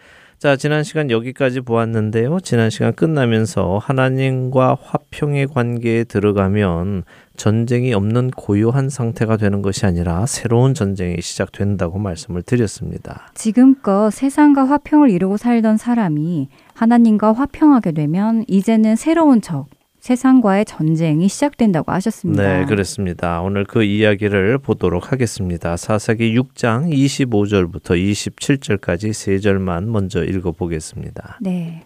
자, 0.42 0.56
지난 0.56 0.84
시간 0.84 1.12
여기까지 1.12 1.62
보았는데요. 1.62 2.40
지난 2.40 2.72
시간 2.72 2.96
끝나면서 2.96 3.78
하나님과 3.80 4.76
화평의 4.82 5.46
관계에 5.46 6.04
들어가면 6.04 7.04
전쟁이 7.38 7.94
없는 7.94 8.32
고요한 8.32 8.90
상태가 8.90 9.38
되는 9.38 9.62
것이 9.62 9.86
아니라 9.86 10.26
새로운 10.26 10.74
전쟁이 10.74 11.22
시작된다고 11.22 12.00
말씀을 12.00 12.42
드렸습니다. 12.42 13.32
지금껏 13.36 14.10
세상과 14.10 14.64
화평을 14.64 15.12
이루고 15.12 15.38
살던 15.38 15.78
사람이 15.78 16.50
하나님과 16.74 17.34
화평하게 17.34 17.92
되면 17.92 18.44
이제는 18.48 18.96
새로운 18.96 19.42
적, 19.42 19.68
세상과의 20.02 20.66
전쟁이 20.66 21.28
시작된다고 21.28 21.92
하셨습니다. 21.92 22.42
네, 22.44 22.66
그렇습니다. 22.66 23.40
오늘 23.42 23.66
그 23.66 23.84
이야기를 23.84 24.58
보도록 24.58 25.12
하겠습니다. 25.12 25.78
사사기 25.78 26.36
6장 26.38 26.92
25절부터 26.92 27.96
27절까지 27.96 29.14
세 29.14 29.38
절만 29.38 29.92
먼저 29.92 30.24
읽어 30.24 30.52
보겠습니다. 30.52 31.38
네. 31.40 31.84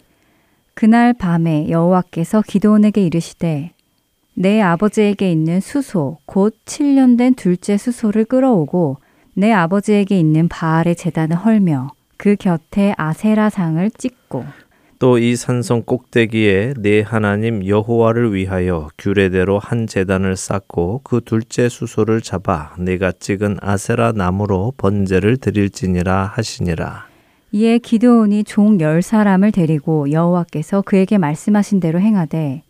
그날 0.73 1.13
밤에 1.13 1.69
여호와께서 1.69 2.41
기도원에게 2.41 3.05
이르시되 3.05 3.71
내 4.33 4.61
아버지에게 4.61 5.29
있는 5.29 5.59
수소, 5.59 6.17
곧 6.25 6.55
7년 6.65 7.17
된 7.17 7.33
둘째 7.33 7.77
수소를 7.77 8.25
끌어오고 8.25 8.97
내 9.33 9.51
아버지에게 9.51 10.17
있는 10.17 10.47
바알의 10.47 10.95
재단을 10.95 11.35
헐며 11.35 11.91
그 12.15 12.37
곁에 12.37 12.93
아세라상을 12.97 13.91
찍고 13.91 14.45
또 14.99 15.17
이 15.19 15.35
산성 15.35 15.83
꼭대기에 15.85 16.73
내 16.77 17.01
하나님 17.01 17.65
여호와를 17.65 18.33
위하여 18.33 18.89
규례대로 18.97 19.59
한 19.59 19.87
제단을 19.87 20.35
쌓고 20.35 21.01
그 21.03 21.21
둘째 21.23 21.67
수소를 21.69 22.21
잡아 22.21 22.73
내가 22.77 23.11
찍은 23.11 23.57
아세라 23.61 24.11
나무로 24.13 24.73
번제를 24.77 25.37
드릴지니라 25.37 26.31
하시니라. 26.33 27.05
이에 27.51 27.77
기드온이 27.77 28.43
종 28.43 28.79
열 28.81 29.01
사람을 29.01 29.51
데리고 29.51 30.11
여호와께서 30.11 30.81
그에게 30.81 31.17
말씀하신 31.17 31.79
대로 31.79 31.99
행하되 31.99 32.63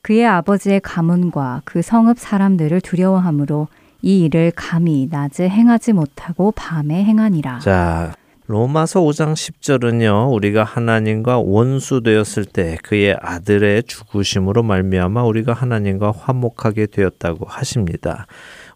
그의 0.00 0.26
아버지의 0.26 0.80
가문과 0.80 1.62
그 1.64 1.82
성읍 1.82 2.18
사람들을 2.18 2.80
두려워하므로 2.80 3.68
이 4.00 4.24
일을 4.24 4.52
감히 4.56 5.06
낮에 5.10 5.48
행하지 5.48 5.92
못하고 5.92 6.52
밤에 6.52 7.04
행하니라. 7.04 7.60
자, 7.60 8.14
로마서 8.46 9.00
5장 9.02 9.34
10절은요. 9.34 10.34
우리가 10.34 10.64
하나님과 10.64 11.38
원수 11.38 12.02
되었을 12.02 12.44
때 12.44 12.76
그의 12.82 13.16
아들의 13.20 13.84
죽으심으로 13.84 14.64
말미암아 14.64 15.22
우리가 15.22 15.52
하나님과 15.52 16.10
화목하게 16.10 16.86
되었다고 16.86 17.46
하십니다. 17.46 18.26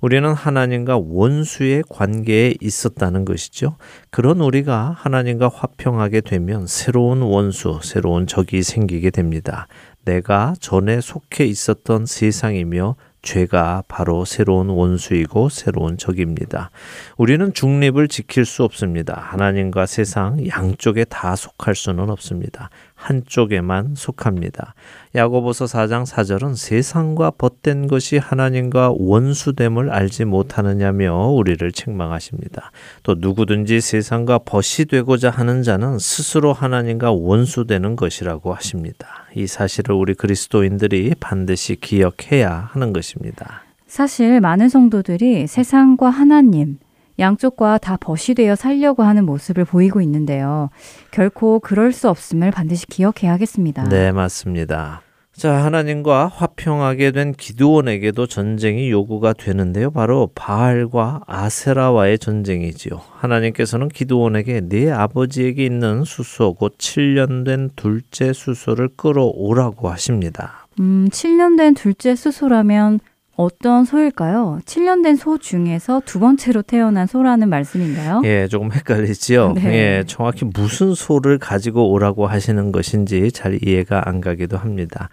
우리는 0.00 0.32
하나님과 0.32 0.98
원수의 0.98 1.82
관계에 1.88 2.54
있었다는 2.60 3.24
것이죠. 3.24 3.76
그런 4.10 4.40
우리가 4.40 4.94
하나님과 4.96 5.50
화평하게 5.52 6.20
되면 6.20 6.68
새로운 6.68 7.22
원수, 7.22 7.80
새로운 7.82 8.28
적이 8.28 8.62
생기게 8.62 9.10
됩니다. 9.10 9.66
내가 10.04 10.54
전에 10.60 11.00
속해 11.00 11.44
있었던 11.44 12.06
세상이며 12.06 12.94
죄가 13.26 13.82
바로 13.88 14.24
새로운 14.24 14.68
원수이고 14.68 15.48
새로운 15.48 15.98
적입니다. 15.98 16.70
우리는 17.16 17.52
중립을 17.52 18.06
지킬 18.08 18.44
수 18.46 18.62
없습니다. 18.62 19.20
하나님과 19.20 19.86
세상 19.86 20.46
양쪽에 20.46 21.04
다 21.04 21.34
속할 21.34 21.74
수는 21.74 22.08
없습니다. 22.08 22.70
한쪽에만 22.96 23.94
속합니다. 23.94 24.74
야고보서 25.14 25.66
4장 25.66 26.04
4절은 26.04 26.56
세상과 26.56 27.32
벗된 27.38 27.86
것이 27.86 28.18
하나님과 28.18 28.94
원수됨을 28.96 29.90
알지 29.90 30.24
못하느냐며 30.24 31.28
우리를 31.28 31.70
책망하십니다. 31.70 32.72
또 33.02 33.14
누구든지 33.16 33.80
세상과 33.80 34.40
벗이 34.40 34.86
되고자 34.90 35.30
하는 35.30 35.62
자는 35.62 35.98
스스로 35.98 36.52
하나님과 36.52 37.12
원수되는 37.12 37.94
것이라고 37.96 38.54
하십니다. 38.54 39.06
이 39.34 39.46
사실을 39.46 39.94
우리 39.94 40.14
그리스도인들이 40.14 41.14
반드시 41.20 41.76
기억해야 41.76 42.70
하는 42.72 42.92
것입니다. 42.92 43.62
사실 43.86 44.40
많은 44.40 44.68
성도들이 44.68 45.46
세상과 45.46 46.10
하나님, 46.10 46.78
양쪽과 47.18 47.78
다 47.78 47.96
벗이 47.96 48.34
되어 48.34 48.54
살려고 48.54 49.02
하는 49.02 49.24
모습을 49.24 49.64
보이고 49.64 50.00
있는데요. 50.00 50.70
결코 51.10 51.60
그럴 51.60 51.92
수 51.92 52.08
없음을 52.08 52.50
반드시 52.50 52.86
기억해야겠습니다. 52.86 53.88
네, 53.88 54.12
맞습니다. 54.12 55.02
자, 55.36 55.52
하나님과 55.52 56.28
화평하게 56.28 57.10
된 57.10 57.34
기드온에게도 57.34 58.26
전쟁이 58.26 58.90
요구가 58.90 59.34
되는데요. 59.34 59.90
바로 59.90 60.30
바알과 60.34 61.24
아세라와의 61.26 62.18
전쟁이지요. 62.18 63.02
하나님께서는 63.18 63.88
기드온에게 63.88 64.62
네 64.70 64.90
아버지에게 64.90 65.66
있는 65.66 66.04
수소 66.04 66.54
곧 66.54 66.78
7년 66.78 67.44
된 67.44 67.68
둘째 67.76 68.32
수소를 68.32 68.88
끌어오라고 68.96 69.90
하십니다. 69.90 70.66
음, 70.80 71.08
7년 71.10 71.58
된 71.58 71.74
둘째 71.74 72.16
수소라면 72.16 73.00
어떤 73.36 73.84
소일까요? 73.84 74.60
7년 74.64 75.02
된 75.02 75.16
소 75.16 75.38
중에서 75.38 76.00
두 76.04 76.18
번째로 76.20 76.62
태어난 76.62 77.06
소라는 77.06 77.48
말씀인가요? 77.48 78.22
예, 78.24 78.48
조금 78.48 78.72
헷갈리지요. 78.72 79.52
네. 79.56 79.62
예, 79.98 80.04
정확히 80.06 80.44
무슨 80.44 80.94
소를 80.94 81.38
가지고 81.38 81.90
오라고 81.90 82.26
하시는 82.26 82.72
것인지 82.72 83.30
잘 83.32 83.58
이해가 83.62 84.08
안 84.08 84.20
가기도 84.20 84.56
합니다. 84.56 85.08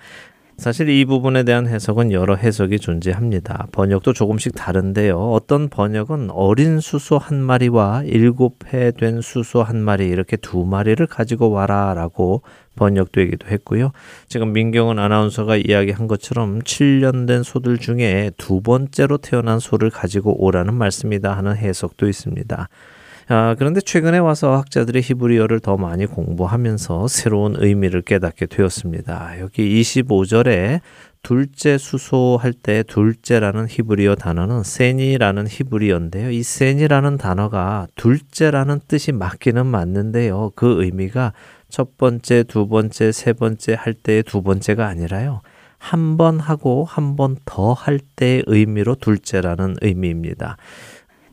사실 0.57 0.87
이 0.89 1.03
부분에 1.05 1.43
대한 1.43 1.67
해석은 1.67 2.11
여러 2.11 2.35
해석이 2.35 2.77
존재합니다. 2.79 3.67
번역도 3.71 4.13
조금씩 4.13 4.53
다른데요. 4.55 5.17
어떤 5.17 5.67
번역은 5.67 6.29
어린 6.29 6.79
수소 6.79 7.17
한 7.17 7.37
마리와 7.41 8.03
일곱 8.05 8.59
해 8.71 8.91
된 8.91 9.19
수소 9.21 9.63
한 9.63 9.77
마리 9.77 10.07
이렇게 10.07 10.37
두 10.37 10.63
마리를 10.63 11.05
가지고 11.07 11.49
와라라고 11.49 12.43
번역되기도 12.75 13.47
했고요. 13.47 13.91
지금 14.27 14.53
민경은 14.53 14.99
아나운서가 14.99 15.57
이야기한 15.57 16.07
것처럼 16.07 16.61
7년 16.61 17.27
된 17.27 17.43
소들 17.43 17.77
중에 17.77 18.31
두 18.37 18.61
번째로 18.61 19.17
태어난 19.17 19.59
소를 19.59 19.89
가지고 19.89 20.43
오라는 20.43 20.73
말씀이다 20.73 21.35
하는 21.35 21.55
해석도 21.55 22.07
있습니다. 22.07 22.69
아, 23.29 23.55
그런데 23.57 23.79
최근에 23.79 24.17
와서 24.17 24.57
학자들이 24.57 25.01
히브리어를 25.01 25.61
더 25.61 25.77
많이 25.77 26.05
공부하면서 26.05 27.07
새로운 27.07 27.55
의미를 27.57 28.01
깨닫게 28.01 28.47
되었습니다. 28.47 29.39
여기 29.39 29.81
25절에 29.81 30.81
둘째 31.21 31.77
수소할 31.77 32.51
때 32.51 32.83
둘째라는 32.83 33.67
히브리어 33.69 34.15
단어는 34.15 34.63
세니라는 34.63 35.47
히브리어인데요. 35.47 36.31
이 36.31 36.43
세니라는 36.43 37.17
단어가 37.17 37.87
둘째라는 37.95 38.81
뜻이 38.89 39.13
맞기는 39.13 39.65
맞는데요. 39.65 40.51
그 40.55 40.83
의미가 40.83 41.31
첫 41.73 41.97
번째, 41.97 42.43
두 42.43 42.67
번째, 42.67 43.11
세 43.11 43.33
번째 43.33 43.75
할 43.79 43.95
때의 43.95 44.21
두 44.21 44.43
번째가 44.43 44.85
아니라요. 44.85 45.41
한 45.79 46.17
번 46.17 46.39
하고 46.39 46.85
한 46.85 47.15
번 47.15 47.35
더 47.45 47.73
할 47.73 47.97
때의 48.15 48.43
의미로 48.45 48.93
둘째라는 48.93 49.77
의미입니다. 49.81 50.57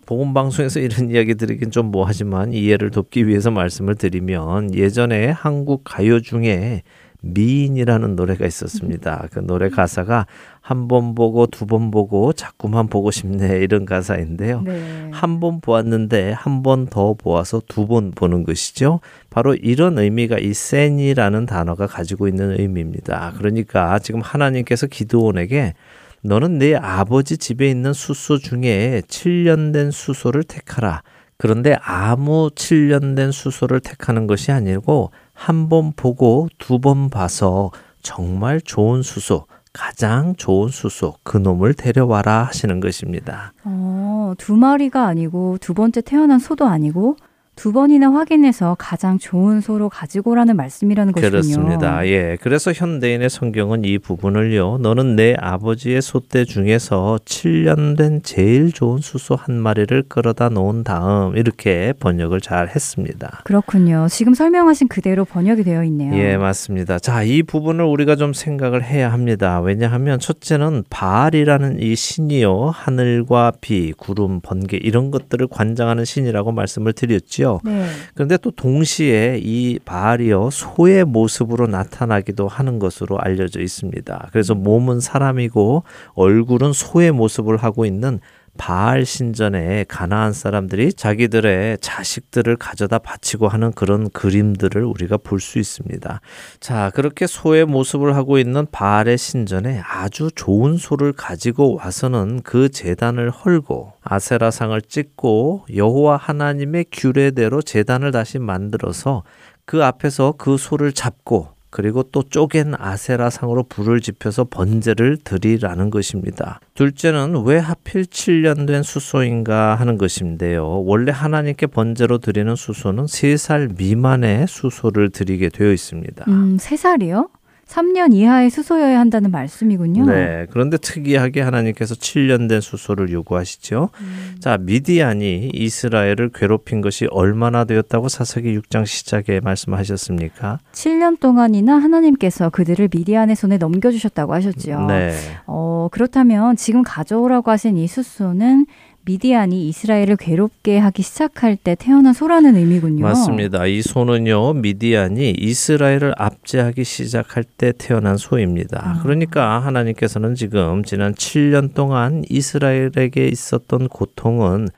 복음 0.06 0.32
방송에서 0.32 0.80
이런 0.80 1.10
이야기 1.10 1.34
드리긴 1.34 1.70
좀 1.70 1.90
뭐하지만 1.90 2.54
이해를 2.54 2.90
돕기 2.90 3.28
위해서 3.28 3.50
말씀을 3.50 3.96
드리면 3.96 4.74
예전에 4.74 5.28
한국 5.28 5.82
가요 5.84 6.20
중에 6.20 6.84
미인이라는 7.20 8.16
노래가 8.16 8.46
있었습니다. 8.46 9.28
그 9.30 9.40
노래 9.40 9.68
가사가 9.68 10.26
한 10.60 10.88
번 10.88 11.14
보고 11.14 11.46
두 11.46 11.66
번 11.66 11.90
보고 11.90 12.32
자꾸만 12.32 12.86
보고 12.88 13.10
싶네 13.10 13.58
이런 13.60 13.84
가사인데요. 13.86 14.62
네. 14.62 15.08
한번 15.10 15.60
보았는데 15.60 16.32
한 16.32 16.62
번 16.62 16.86
더 16.86 17.14
보아서 17.14 17.60
두 17.68 17.86
번 17.86 18.10
보는 18.12 18.44
것이죠. 18.44 19.00
바로 19.30 19.54
이런 19.54 19.98
의미가 19.98 20.38
이 20.38 20.52
센이라는 20.54 21.46
단어가 21.46 21.86
가지고 21.86 22.28
있는 22.28 22.58
의미입니다. 22.60 23.32
그러니까 23.38 23.98
지금 23.98 24.20
하나님께서 24.20 24.86
기드온에게 24.86 25.74
너는 26.22 26.58
내 26.58 26.74
아버지 26.74 27.38
집에 27.38 27.68
있는 27.70 27.92
수소 27.94 28.38
중에 28.38 29.02
7년 29.08 29.72
된 29.72 29.90
수소를 29.90 30.44
택하라. 30.44 31.02
그런데 31.38 31.76
아무 31.82 32.50
7년 32.54 33.16
된 33.16 33.32
수소를 33.32 33.80
택하는 33.80 34.26
것이 34.26 34.52
아니고 34.52 35.10
한 35.32 35.70
번 35.70 35.92
보고 35.96 36.48
두 36.58 36.78
번 36.78 37.08
봐서 37.08 37.70
정말 38.02 38.60
좋은 38.60 39.00
수소, 39.02 39.46
가장 39.72 40.34
좋은 40.36 40.68
수소, 40.68 41.14
그 41.22 41.36
놈을 41.36 41.74
데려와라 41.74 42.44
하시는 42.44 42.80
것입니다. 42.80 43.52
어, 43.64 44.34
두 44.38 44.56
마리가 44.56 45.06
아니고 45.06 45.58
두 45.60 45.74
번째 45.74 46.00
태어난 46.00 46.38
소도 46.38 46.66
아니고 46.66 47.16
두 47.60 47.72
번이나 47.72 48.10
확인해서 48.10 48.74
가장 48.78 49.18
좋은 49.18 49.60
소로 49.60 49.90
가지고 49.90 50.30
오라는 50.30 50.56
말씀이라는 50.56 51.12
것이군요. 51.12 51.30
그렇습니다. 51.30 52.06
예. 52.06 52.38
그래서 52.40 52.72
현대인의 52.72 53.28
성경은 53.28 53.84
이 53.84 53.98
부분을요. 53.98 54.78
너는 54.78 55.14
내 55.14 55.34
아버지의 55.38 56.00
소떼 56.00 56.46
중에서 56.46 57.18
7년 57.22 57.98
된 57.98 58.22
제일 58.22 58.72
좋은 58.72 59.00
수소 59.00 59.34
한 59.34 59.56
마리를 59.56 60.04
끌어다 60.08 60.48
놓은 60.48 60.84
다음 60.84 61.36
이렇게 61.36 61.92
번역을 62.00 62.40
잘 62.40 62.68
했습니다. 62.68 63.42
그렇군요. 63.44 64.06
지금 64.08 64.32
설명하신 64.32 64.88
그대로 64.88 65.26
번역이 65.26 65.62
되어 65.62 65.84
있네요. 65.84 66.14
예, 66.14 66.38
맞습니다. 66.38 66.98
자, 66.98 67.22
이 67.22 67.42
부분을 67.42 67.84
우리가 67.84 68.16
좀 68.16 68.32
생각을 68.32 68.82
해야 68.82 69.12
합니다. 69.12 69.60
왜냐하면 69.60 70.18
첫째는 70.18 70.84
바알이라는 70.88 71.82
이 71.82 71.94
신이요. 71.94 72.70
하늘과 72.72 73.52
비, 73.60 73.92
구름, 73.92 74.40
번개 74.40 74.78
이런 74.78 75.10
것들을 75.10 75.46
관장하는 75.48 76.06
신이라고 76.06 76.52
말씀을 76.52 76.94
드렸지요. 76.94 77.49
네. 77.64 77.86
그런데 78.14 78.36
또 78.36 78.50
동시에 78.50 79.40
이 79.42 79.78
바알이요 79.84 80.50
소의 80.50 81.04
모습으로 81.04 81.66
나타나기도 81.66 82.46
하는 82.46 82.78
것으로 82.78 83.18
알려져 83.18 83.60
있습니다. 83.60 84.28
그래서 84.30 84.54
몸은 84.54 85.00
사람이고 85.00 85.82
얼굴은 86.14 86.72
소의 86.72 87.10
모습을 87.12 87.56
하고 87.56 87.84
있는 87.84 88.20
바알 88.60 89.06
신전에 89.06 89.86
가나안 89.88 90.34
사람들이 90.34 90.92
자기들의 90.92 91.78
자식들을 91.80 92.56
가져다 92.56 92.98
바치고 92.98 93.48
하는 93.48 93.72
그런 93.72 94.10
그림들을 94.10 94.84
우리가 94.84 95.16
볼 95.16 95.40
수 95.40 95.58
있습니다. 95.58 96.20
자, 96.60 96.90
그렇게 96.94 97.26
소의 97.26 97.64
모습을 97.64 98.14
하고 98.14 98.36
있는 98.38 98.66
바알의 98.70 99.16
신전에 99.16 99.80
아주 99.82 100.28
좋은 100.34 100.76
소를 100.76 101.14
가지고 101.14 101.76
와서는 101.76 102.42
그 102.42 102.68
재단을 102.68 103.30
헐고 103.30 103.94
아세라상을 104.02 104.78
찍고 104.82 105.64
여호와 105.74 106.18
하나님의 106.18 106.84
규례대로 106.92 107.62
재단을 107.62 108.10
다시 108.10 108.38
만들어서 108.38 109.22
그 109.64 109.82
앞에서 109.82 110.34
그 110.36 110.58
소를 110.58 110.92
잡고 110.92 111.48
그리고 111.70 112.02
또 112.02 112.22
쪼갠 112.22 112.74
아세라 112.76 113.30
상으로 113.30 113.62
불을 113.62 114.00
지펴서 114.00 114.44
번제를 114.44 115.18
드리라는 115.22 115.90
것입니다. 115.90 116.60
둘째는 116.74 117.44
왜 117.44 117.58
하필 117.58 118.02
7년 118.02 118.66
된 118.66 118.82
수소인가 118.82 119.76
하는 119.76 119.96
것인데요. 119.96 120.82
원래 120.84 121.12
하나님께 121.12 121.68
번제로 121.68 122.18
드리는 122.18 122.54
수소는 122.54 123.04
3살 123.04 123.76
미만의 123.78 124.46
수소를 124.48 125.10
드리게 125.10 125.48
되어 125.48 125.72
있습니다. 125.72 126.24
음, 126.28 126.56
3살이요? 126.58 127.28
3년 127.70 128.12
이하의 128.12 128.50
수소여야 128.50 128.98
한다는 128.98 129.30
말씀이군요. 129.30 130.04
네. 130.06 130.46
그런데 130.50 130.76
특이하게 130.76 131.40
하나님께서 131.40 131.94
7년 131.94 132.48
된 132.48 132.60
수소를 132.60 133.10
요구하시죠. 133.12 133.90
음. 134.00 134.36
자, 134.40 134.58
미디안이 134.58 135.50
이스라엘을 135.54 136.30
괴롭힌 136.34 136.80
것이 136.80 137.06
얼마나 137.12 137.64
되었다고 137.64 138.08
사사기 138.08 138.58
6장 138.58 138.86
시작에 138.86 139.38
말씀하셨습니까? 139.40 140.58
7년 140.72 141.20
동안이나 141.20 141.74
하나님께서 141.74 142.50
그들을 142.50 142.88
미디안의 142.92 143.36
손에 143.36 143.56
넘겨주셨다고 143.58 144.34
하셨죠. 144.34 144.86
네. 144.88 145.12
어, 145.46 145.88
그렇다면 145.92 146.56
지금 146.56 146.82
가져오라고 146.82 147.52
하신 147.52 147.76
이 147.76 147.86
수소는 147.86 148.66
미디안이 149.04 149.68
이스라엘을 149.68 150.16
괴롭게 150.16 150.78
하기 150.78 151.02
시작할 151.02 151.56
때 151.56 151.74
태어난 151.78 152.12
소라는 152.12 152.56
의미군요. 152.56 153.02
맞습니다. 153.02 153.66
이 153.66 153.82
소는요, 153.82 154.54
미디안이 154.54 155.30
이스라엘을 155.30 156.14
압제하기 156.16 156.84
시작할 156.84 157.44
때 157.44 157.72
태어난 157.76 158.16
소입니다. 158.16 158.80
아. 158.82 159.02
그러니까 159.02 159.60
하나님께서는 159.60 160.34
지금 160.34 160.84
지난 160.84 161.14
7년 161.14 161.74
동안 161.74 162.22
이스라엘에게 162.28 163.26
있었던 163.28 163.88
고통은 163.88 164.68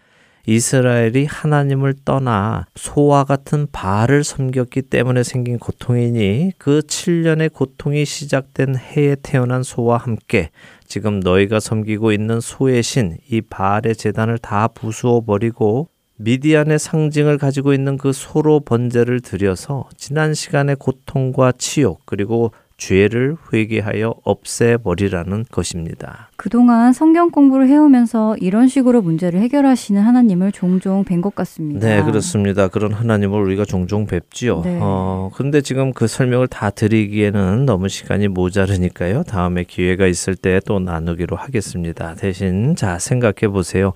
이스라엘이 0.47 1.27
하나님을 1.27 1.95
떠나 2.05 2.67
소와 2.75 3.25
같은 3.25 3.69
바알을 3.71 4.25
섬겼기 4.25 4.83
때문에 4.83 5.23
생긴 5.23 5.59
고통이니 5.59 6.53
그 6.59 6.81
7년의 6.81 7.53
고통이 7.53 8.05
시작된 8.05 8.75
해에 8.77 9.17
태어난 9.23 9.63
소와 9.63 9.99
함께 9.99 10.51
지금 10.93 11.21
너희가 11.21 11.59
섬기고 11.59 12.13
있는 12.13 12.39
소의 12.43 12.83
신, 12.83 13.17
이 13.31 13.41
바알의 13.41 13.97
재단을 13.97 14.37
다 14.37 14.69
부수어 14.69 15.23
버리고 15.23 15.89
미디안의 16.19 16.79
상징을 16.79 17.39
가지고 17.39 17.73
있는 17.73 17.97
그 17.97 18.13
소로 18.13 18.61
번제를 18.61 19.23
드려서 19.23 19.89
지난 19.97 20.35
시간의 20.35 20.77
고통과 20.79 21.51
치욕 21.53 22.03
그리고 22.05 22.53
죄를 22.83 23.37
회개하여 23.53 24.15
없애버리라는 24.25 25.45
것입니다. 25.51 26.29
그동안 26.37 26.93
성경 26.93 27.31
공부를 27.31 27.69
해오면서 27.69 28.37
이런 28.41 28.67
식으로 28.67 29.03
문제를 29.03 29.41
해결하시는 29.41 30.01
하나님을 30.03 30.51
종종 30.51 31.05
뵌 31.05 31.21
것 31.23 31.35
같습니다. 31.37 31.87
네, 31.87 32.03
그렇습니다. 32.03 32.67
그런 32.69 32.93
하나님을 32.93 33.41
우리가 33.41 33.65
종종 33.65 34.07
뵙지요. 34.07 34.63
네. 34.65 34.79
어, 34.81 35.31
근데 35.35 35.61
지금 35.61 35.93
그 35.93 36.07
설명을 36.09 36.49
다 36.49 36.71
드리기에는 36.71 37.67
너무 37.67 37.89
시간이 37.89 38.27
모자르니까요. 38.29 39.23
다음에 39.25 39.65
기회가 39.65 40.07
있을 40.07 40.35
때 40.35 40.61
또 40.67 40.79
나누기로 40.79 41.37
하겠습니다. 41.37 42.15
대신 42.15 42.77
자, 42.77 42.99
생각해 42.99 43.49
보세요. 43.53 43.93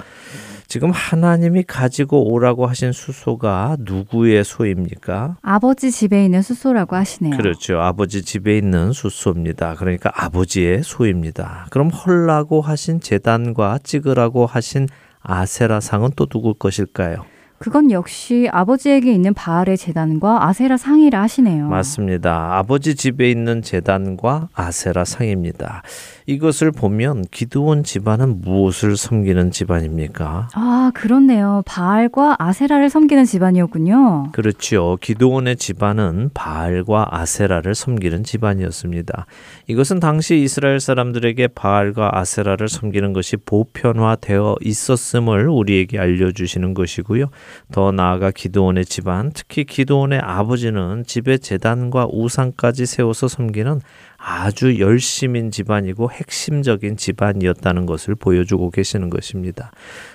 지금 0.69 0.91
하나님이 0.91 1.62
가지고 1.62 2.33
오라고 2.33 2.67
하신 2.67 2.93
수소가 2.93 3.77
누구의 3.81 4.45
소입니까? 4.45 5.37
아버지 5.43 5.91
집에 5.91 6.25
있는 6.25 6.43
수소라고 6.43 6.97
하시네요. 6.97 7.37
그렇죠. 7.37 7.81
아버지 7.81 8.23
집에 8.23 8.59
있는 8.59 8.93
수소입니다. 8.93 9.77
그러니까 9.77 10.11
아버지의 10.14 10.83
소입니다. 10.83 11.67
그럼 11.71 11.89
헐라고 11.91 12.61
하신 12.61 13.01
재단과 13.01 13.79
찍으라고 13.83 14.47
하신 14.47 14.89
아세라 15.21 15.81
상은 15.81 16.11
또 16.17 16.27
누구 16.27 16.55
것일까요? 16.55 17.25
그건 17.59 17.91
역시 17.91 18.49
아버지에게 18.53 19.12
있는 19.12 19.33
바알의 19.33 19.79
재단과 19.79 20.47
아세라 20.47 20.77
상이라 20.77 21.23
하시네요. 21.23 21.69
맞습니다. 21.69 22.59
아버지 22.59 22.95
집에 22.95 23.31
있는 23.31 23.62
재단과 23.62 24.49
아세라 24.53 25.05
상입니다. 25.05 25.83
이것을 26.27 26.72
보면 26.72 27.24
기드온 27.31 27.85
집안은 27.85 28.41
무엇을 28.41 28.97
섬기는 28.97 29.53
집안입니까? 29.53 30.49
아, 30.55 30.91
그렇네요. 30.93 31.62
바알과 31.66 32.37
아세라를 32.41 32.91
섬기는 32.91 33.24
집안이었군요. 33.24 34.33
그렇죠. 34.33 34.99
기드온의 35.01 35.57
집안은 35.57 36.31
바알과 36.35 37.09
아세라를 37.12 37.77
섬기는 37.77 38.24
집안이었습니다. 38.24 39.27
이것은 39.68 40.01
당시 40.01 40.41
이스라엘 40.41 40.81
사람들에게 40.81 41.49
바알과 41.49 42.18
아세라를 42.18 42.68
섬기는 42.68 43.12
것이 43.12 43.37
보편화되어 43.37 44.57
있었음을 44.62 45.49
우리에게 45.49 46.01
알려주시는 46.01 46.74
것이고요. 46.74 47.27
더 47.70 47.93
나아가 47.93 48.33
기드온의 48.33 48.85
집안, 48.87 49.31
특히 49.33 49.64
기드온의 49.64 50.18
아버지는 50.18 51.05
집에 51.07 51.39
재단과 51.39 52.09
우상까지 52.11 52.85
세워서 52.85 53.29
섬기는 53.29 53.81
아주 54.29 54.81
열심인 54.81 55.53
집안이고 55.53 56.11
핵심적인 56.11 56.97
집안이었다는 56.97 57.87
것을 57.87 58.16
보여주고 58.16 58.70
계시는 58.70 59.09
것입니다. 59.09 59.70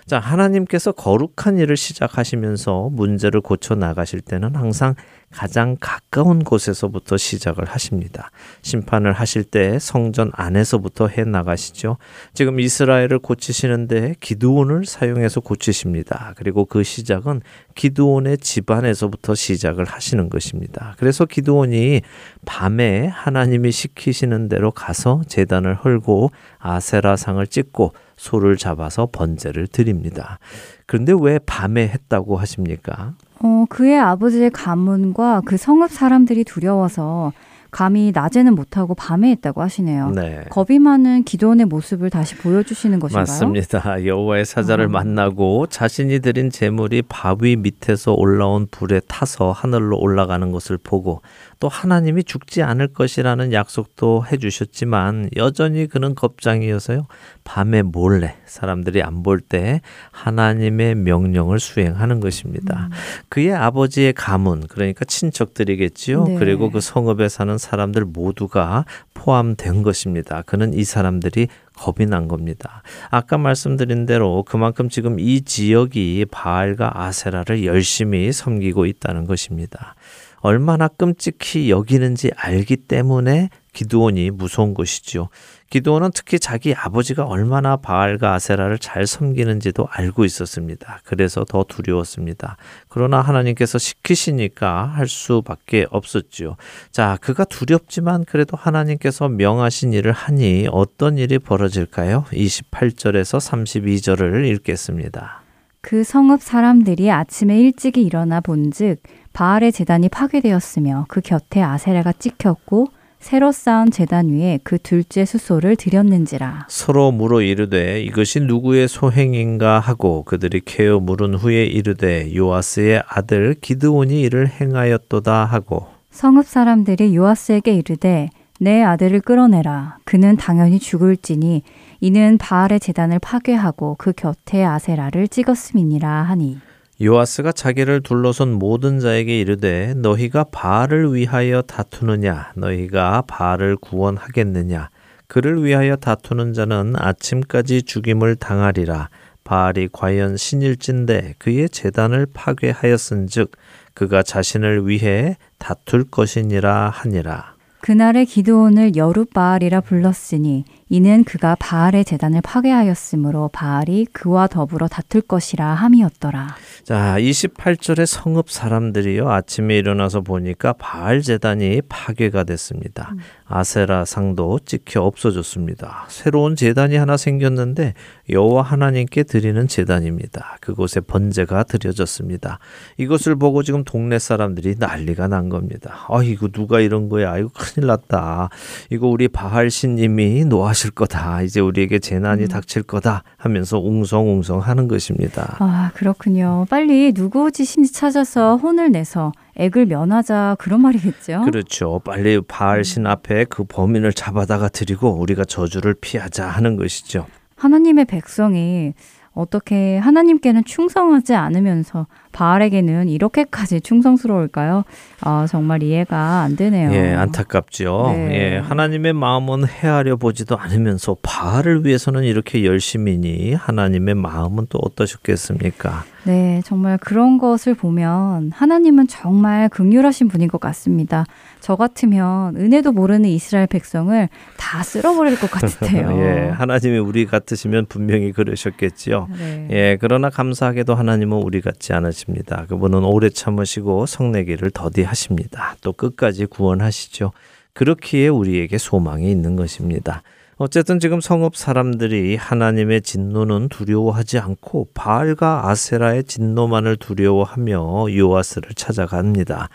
자, 0.05 0.19
하나님께서 0.19 0.91
거룩한 0.91 1.57
일을 1.57 1.77
시작하시면서 1.77 2.89
문제를 2.91 3.39
고쳐 3.39 3.73
나가실 3.73 4.19
때는 4.19 4.55
항상 4.55 4.95
가장 5.31 5.77
가까운 5.79 6.43
곳에서부터 6.43 7.17
시작을 7.17 7.65
하십니다. 7.65 8.31
심판을 8.61 9.13
하실 9.13 9.43
때 9.43 9.79
성전 9.79 10.31
안에서부터 10.33 11.07
해 11.07 11.23
나가시죠. 11.23 11.97
지금 12.33 12.59
이스라엘을 12.59 13.19
고치시는데 13.19 14.15
기드온을 14.19 14.85
사용해서 14.85 15.39
고치십니다. 15.39 16.33
그리고 16.35 16.65
그 16.65 16.83
시작은 16.83 17.41
기드온의 17.75 18.37
집안에서부터 18.39 19.35
시작을 19.35 19.85
하시는 19.85 20.29
것입니다. 20.29 20.95
그래서 20.97 21.25
기드온이 21.25 22.01
밤에 22.45 23.07
하나님이 23.07 23.71
시키시는 23.71 24.49
대로 24.49 24.71
가서 24.71 25.21
재단을 25.27 25.75
헐고 25.75 26.31
아세라상을 26.59 27.45
찍고 27.47 27.93
소를 28.17 28.57
잡아서 28.57 29.07
번제를 29.11 29.67
드립니다. 29.67 30.37
그런데 30.85 31.13
왜 31.19 31.39
밤에 31.39 31.87
했다고 31.87 32.37
하십니까? 32.37 33.15
어, 33.43 33.65
그의 33.69 33.97
아버지의 33.99 34.51
가문과 34.51 35.41
그 35.45 35.57
성읍 35.57 35.91
사람들이 35.91 36.43
두려워서 36.43 37.33
감히 37.71 38.11
낮에는 38.13 38.53
못하고 38.53 38.93
밤에 38.95 39.31
했다고 39.31 39.61
하시네요. 39.61 40.11
네. 40.11 40.43
겁이 40.49 40.79
많은 40.79 41.23
기도원의 41.23 41.67
모습을 41.67 42.09
다시 42.09 42.35
보여주시는 42.35 42.99
것인가요? 42.99 43.21
맞습니다. 43.21 44.05
여호와의 44.05 44.45
사자를 44.45 44.85
어. 44.85 44.89
만나고 44.89 45.67
자신이 45.67 46.19
드린 46.19 46.49
재물이 46.49 47.03
바위 47.03 47.55
밑에서 47.55 48.13
올라온 48.13 48.67
불에 48.69 48.99
타서 49.07 49.51
하늘로 49.53 49.97
올라가는 49.97 50.51
것을 50.51 50.77
보고 50.77 51.21
또 51.61 51.69
하나님이 51.69 52.23
죽지 52.23 52.63
않을 52.63 52.89
것이라는 52.89 53.53
약속도 53.53 54.25
해주셨지만 54.31 55.29
여전히 55.37 55.87
그는 55.87 56.13
겁장이어서요. 56.15 57.05
밤에 57.43 57.81
몰래 57.83 58.35
사람들이 58.45 59.01
안 59.01 59.21
볼 59.21 59.39
때 59.39 59.81
하나님의 60.11 60.95
명령을 60.95 61.59
수행하는 61.59 62.19
것입니다. 62.21 62.87
음. 62.91 62.95
그의 63.29 63.53
아버지의 63.53 64.13
가문 64.13 64.65
그러니까 64.67 65.05
친척들이겠지요. 65.05 66.23
네. 66.25 66.35
그리고 66.39 66.71
그 66.71 66.81
성읍에 66.81 67.29
사는 67.29 67.57
사람들 67.61 68.05
모두가 68.05 68.85
포함된 69.13 69.83
것입니다. 69.83 70.41
그는 70.45 70.73
이 70.73 70.83
사람들이 70.83 71.47
겁이 71.75 72.07
난 72.09 72.27
겁니다. 72.27 72.83
아까 73.09 73.37
말씀드린 73.37 74.05
대로 74.05 74.43
그만큼 74.43 74.89
지금 74.89 75.19
이 75.19 75.41
지역이 75.41 76.25
바알과 76.31 77.01
아세라를 77.01 77.65
열심히 77.65 78.31
섬기고 78.31 78.85
있다는 78.85 79.25
것입니다. 79.25 79.95
얼마나 80.41 80.87
끔찍히 80.87 81.69
여기는지 81.69 82.31
알기 82.35 82.77
때문에 82.77 83.49
기드온이 83.73 84.31
무서운 84.31 84.73
것이지요. 84.73 85.29
기드온은 85.71 86.11
특히 86.13 86.37
자기 86.37 86.75
아버지가 86.75 87.23
얼마나 87.23 87.77
바알과 87.77 88.33
아세라를 88.33 88.77
잘 88.77 89.07
섬기는지도 89.07 89.87
알고 89.89 90.25
있었습니다. 90.25 90.99
그래서 91.05 91.45
더 91.45 91.63
두려웠습니다. 91.63 92.57
그러나 92.89 93.21
하나님께서 93.21 93.77
시키시니까 93.77 94.83
할 94.83 95.07
수밖에 95.07 95.87
없었지요. 95.89 96.57
자, 96.91 97.17
그가 97.21 97.45
두렵지만 97.45 98.25
그래도 98.25 98.57
하나님께서 98.57 99.29
명하신 99.29 99.93
일을 99.93 100.11
하니 100.11 100.67
어떤 100.69 101.17
일이 101.17 101.39
벌어질까요? 101.39 102.25
28절에서 102.31 103.39
32절을 103.39 104.45
읽겠습니다. 104.51 105.41
그 105.79 106.03
성읍 106.03 106.41
사람들이 106.41 107.09
아침에 107.09 107.57
일찍이 107.57 108.01
일어나 108.01 108.41
본즉 108.41 109.01
바알의 109.31 109.71
재단이 109.71 110.09
파괴되었으며 110.09 111.05
그 111.07 111.21
곁에 111.21 111.61
아세라가 111.61 112.11
찍혔고 112.11 112.89
새로 113.21 113.51
쌓은 113.51 113.91
재단 113.91 114.29
위에 114.29 114.59
그 114.63 114.79
둘째 114.79 115.25
수소를 115.25 115.75
드렸는지라. 115.75 116.65
서로 116.67 117.11
물어 117.11 117.41
이르되 117.41 118.01
이것이 118.01 118.41
누구의 118.41 118.87
소행인가 118.87 119.79
하고 119.79 120.23
그들이 120.23 120.61
캐어 120.65 120.99
물은 120.99 121.35
후에 121.35 121.65
이르되 121.65 122.35
요아스의 122.35 123.03
아들 123.07 123.55
기드온이 123.61 124.21
이를 124.21 124.49
행하였도다 124.49 125.45
하고. 125.45 125.85
성읍 126.09 126.45
사람들이 126.45 127.15
요아스에게 127.15 127.73
이르되 127.75 128.29
내 128.59 128.81
아들을 128.83 129.21
끌어내라. 129.21 129.97
그는 130.03 130.35
당연히 130.35 130.79
죽을지니 130.79 131.61
이는 132.01 132.37
바알의 132.39 132.79
재단을 132.79 133.19
파괴하고 133.19 133.95
그 133.97 134.13
곁에 134.13 134.63
아세라를 134.63 135.27
찍었음이니라 135.27 136.09
하니 136.09 136.59
요아스가 137.03 137.51
자기를 137.51 138.01
둘러선 138.01 138.53
모든 138.53 138.99
자에게 138.99 139.39
이르되 139.39 139.95
너희가 139.95 140.45
바알을 140.51 141.15
위하여 141.15 141.63
다투느냐? 141.63 142.51
너희가 142.55 143.23
바알을 143.27 143.77
구원하겠느냐? 143.77 144.89
그를 145.25 145.63
위하여 145.63 145.95
다투는 145.95 146.53
자는 146.53 146.93
아침까지 146.95 147.83
죽임을 147.83 148.35
당하리라. 148.35 149.09
바알이 149.43 149.89
과연 149.91 150.37
신일진데 150.37 151.35
그의 151.39 151.69
재단을 151.69 152.27
파괴하였은즉 152.31 153.51
그가 153.95 154.21
자신을 154.21 154.87
위해 154.87 155.37
다툴 155.57 156.03
것이니라 156.03 156.89
하니라. 156.89 157.55
그날의 157.81 158.27
기도원을 158.27 158.95
여룻바알이라 158.95 159.81
불렀으니 159.81 160.65
이는 160.93 161.23
그가 161.23 161.55
바알의 161.55 162.03
재단을 162.03 162.41
파괴하였으므로 162.41 163.49
바알이 163.53 164.07
그와 164.11 164.47
더불어 164.47 164.89
다툴 164.89 165.21
것이라 165.21 165.65
함이었더라. 165.65 166.57
자, 166.83 167.15
28절에 167.17 168.05
성읍 168.05 168.49
사람들이요. 168.49 169.29
아침에 169.29 169.77
일어나서 169.77 170.19
보니까 170.19 170.73
바알 170.73 171.21
재단이 171.21 171.81
파괴가 171.87 172.43
됐습니다. 172.43 173.11
음. 173.13 173.19
아세라 173.45 174.03
상도 174.03 174.59
찍혀 174.59 175.01
없어졌습니다. 175.01 176.07
새로운 176.09 176.57
재단이 176.57 176.97
하나 176.97 177.15
생겼는데 177.15 177.93
여호와 178.29 178.61
하나님께 178.61 179.23
드리는 179.23 179.65
재단입니다. 179.69 180.57
그곳에 180.59 180.99
번제가 180.99 181.63
드려졌습니다. 181.63 182.59
이것을 182.97 183.37
보고 183.37 183.63
지금 183.63 183.85
동네 183.85 184.19
사람들이 184.19 184.75
난리가 184.77 185.29
난 185.29 185.47
겁니다. 185.47 186.05
아, 186.09 186.21
이거 186.21 186.49
누가 186.49 186.81
이런 186.81 187.07
거야? 187.07 187.37
이거 187.37 187.49
큰일 187.53 187.87
났다. 187.87 188.49
이거 188.89 189.07
우리 189.07 189.29
바알 189.29 189.69
신님이 189.69 190.43
노하시 190.45 190.80
닥칠 190.81 190.91
거다. 190.91 191.43
이제 191.43 191.59
우리에게 191.59 191.99
재난이 191.99 192.43
음. 192.43 192.47
닥칠 192.47 192.83
거다 192.83 193.23
하면서 193.37 193.79
웅성웅성 193.79 194.59
하는 194.59 194.87
것입니다. 194.87 195.57
아, 195.59 195.91
그렇군요. 195.93 196.65
빨리 196.69 197.13
누구 197.13 197.51
짓인지 197.51 197.93
찾아서 197.93 198.57
혼을 198.57 198.91
내서 198.91 199.31
액을 199.55 199.85
면하자 199.85 200.55
그런 200.57 200.81
말이겠죠. 200.81 201.43
그렇죠. 201.45 202.01
빨리 202.03 202.41
바알 202.41 202.83
신 202.83 203.05
앞에 203.05 203.45
그 203.45 203.63
범인을 203.63 204.13
잡아다가 204.13 204.69
드리고 204.69 205.19
우리가 205.19 205.45
저주를 205.45 205.93
피하자 206.01 206.47
하는 206.47 206.77
것이죠. 206.77 207.27
하나님의 207.57 208.05
백성이 208.05 208.93
어떻게 209.33 209.97
하나님께는 209.97 210.63
충성하지 210.65 211.35
않으면서 211.35 212.07
바알에게는 212.31 213.09
이렇게까지 213.09 213.81
충성스러울까요? 213.81 214.83
아, 215.21 215.45
정말 215.49 215.83
이해가 215.83 216.41
안 216.41 216.55
되네요. 216.55 216.91
예, 216.93 217.13
안타깝죠. 217.13 218.13
네. 218.15 218.31
예, 218.33 218.57
하나님의 218.57 219.13
마음은 219.13 219.67
헤아려 219.67 220.15
보지도 220.15 220.57
않으면서 220.57 221.17
바알을 221.21 221.85
위해서는 221.85 222.23
이렇게 222.23 222.65
열심히니 222.65 223.53
하나님의 223.53 224.15
마음은 224.15 224.67
또 224.69 224.79
어떠셨겠습니까? 224.81 226.03
네, 226.23 226.61
정말 226.65 226.99
그런 226.99 227.39
것을 227.39 227.73
보면 227.73 228.51
하나님은 228.53 229.07
정말 229.07 229.69
극률하신 229.69 230.27
분인 230.27 230.47
것 230.47 230.61
같습니다. 230.61 231.25
저 231.59 231.75
같으면 231.75 232.55
은혜도 232.57 232.91
모르는 232.91 233.29
이스라엘 233.29 233.65
백성을 233.65 234.29
다 234.57 234.83
쓸어버릴 234.83 235.39
것 235.39 235.49
같아요. 235.49 236.11
예, 236.21 236.49
하나님이 236.49 236.99
우리 236.99 237.25
같으시면 237.25 237.87
분명히 237.87 238.31
그러셨겠지요. 238.31 239.27
네. 239.37 239.67
예, 239.71 239.97
그러나 239.99 240.29
감사하게도 240.29 240.93
하나님은 240.93 241.37
우리 241.37 241.61
같지 241.61 241.93
않으 241.93 242.11
십니다. 242.21 242.65
그분은 242.69 243.03
오래 243.03 243.29
참으시고 243.29 244.05
성내기를 244.05 244.71
더디하십니다. 244.71 245.75
또 245.81 245.93
끝까지 245.93 246.45
구원하시죠. 246.45 247.31
그렇기에 247.73 248.27
우리에게 248.27 248.77
소망이 248.77 249.29
있는 249.31 249.55
것입니다. 249.55 250.23
어쨌든 250.57 250.99
지금 250.99 251.21
성읍 251.21 251.55
사람들이 251.55 252.35
하나님의 252.35 253.01
진노는 253.01 253.69
두려워하지 253.69 254.37
않고 254.37 254.89
바알과 254.93 255.69
아세라의 255.69 256.25
진노만을 256.25 256.97
두려워하며 256.97 258.15
요아스를 258.15 258.75
찾아갑니다. 258.75 259.69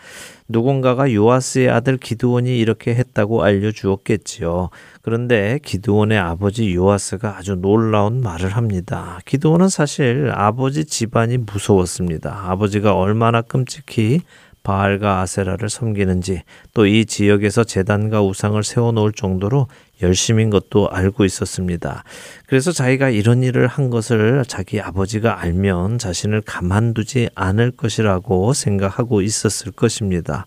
누군가가 0.49 1.11
요아스의 1.13 1.69
아들 1.69 1.97
기드온이 1.97 2.57
이렇게 2.57 2.95
했다고 2.95 3.43
알려주었겠지요. 3.43 4.69
그런데 5.01 5.59
기드온의 5.63 6.17
아버지 6.17 6.73
요아스가 6.73 7.37
아주 7.37 7.55
놀라운 7.55 8.21
말을 8.21 8.55
합니다. 8.55 9.19
기드온은 9.25 9.69
사실 9.69 10.31
아버지 10.33 10.85
집안이 10.85 11.39
무서웠습니다. 11.39 12.49
아버지가 12.49 12.95
얼마나 12.95 13.41
끔찍히 13.41 14.21
바알과 14.67 15.21
아세라를 15.21 15.69
섬기는지 15.69 16.41
또 16.73 16.87
이 16.87 17.05
지역에서 17.05 17.63
재단과 17.63 18.21
우상을 18.21 18.61
세워놓을 18.63 19.11
정도로 19.11 19.67
열심인 20.01 20.49
것도 20.49 20.89
알고 20.89 21.25
있었습니다. 21.25 22.03
그래서 22.47 22.71
자기가 22.71 23.09
이런 23.09 23.43
일을 23.43 23.67
한 23.67 23.89
것을 23.89 24.43
자기 24.47 24.79
아버지가 24.79 25.41
알면 25.41 25.99
자신을 25.99 26.41
가만두지 26.41 27.29
않을 27.35 27.71
것이라고 27.71 28.53
생각하고 28.53 29.21
있었을 29.21 29.71
것입니다. 29.71 30.45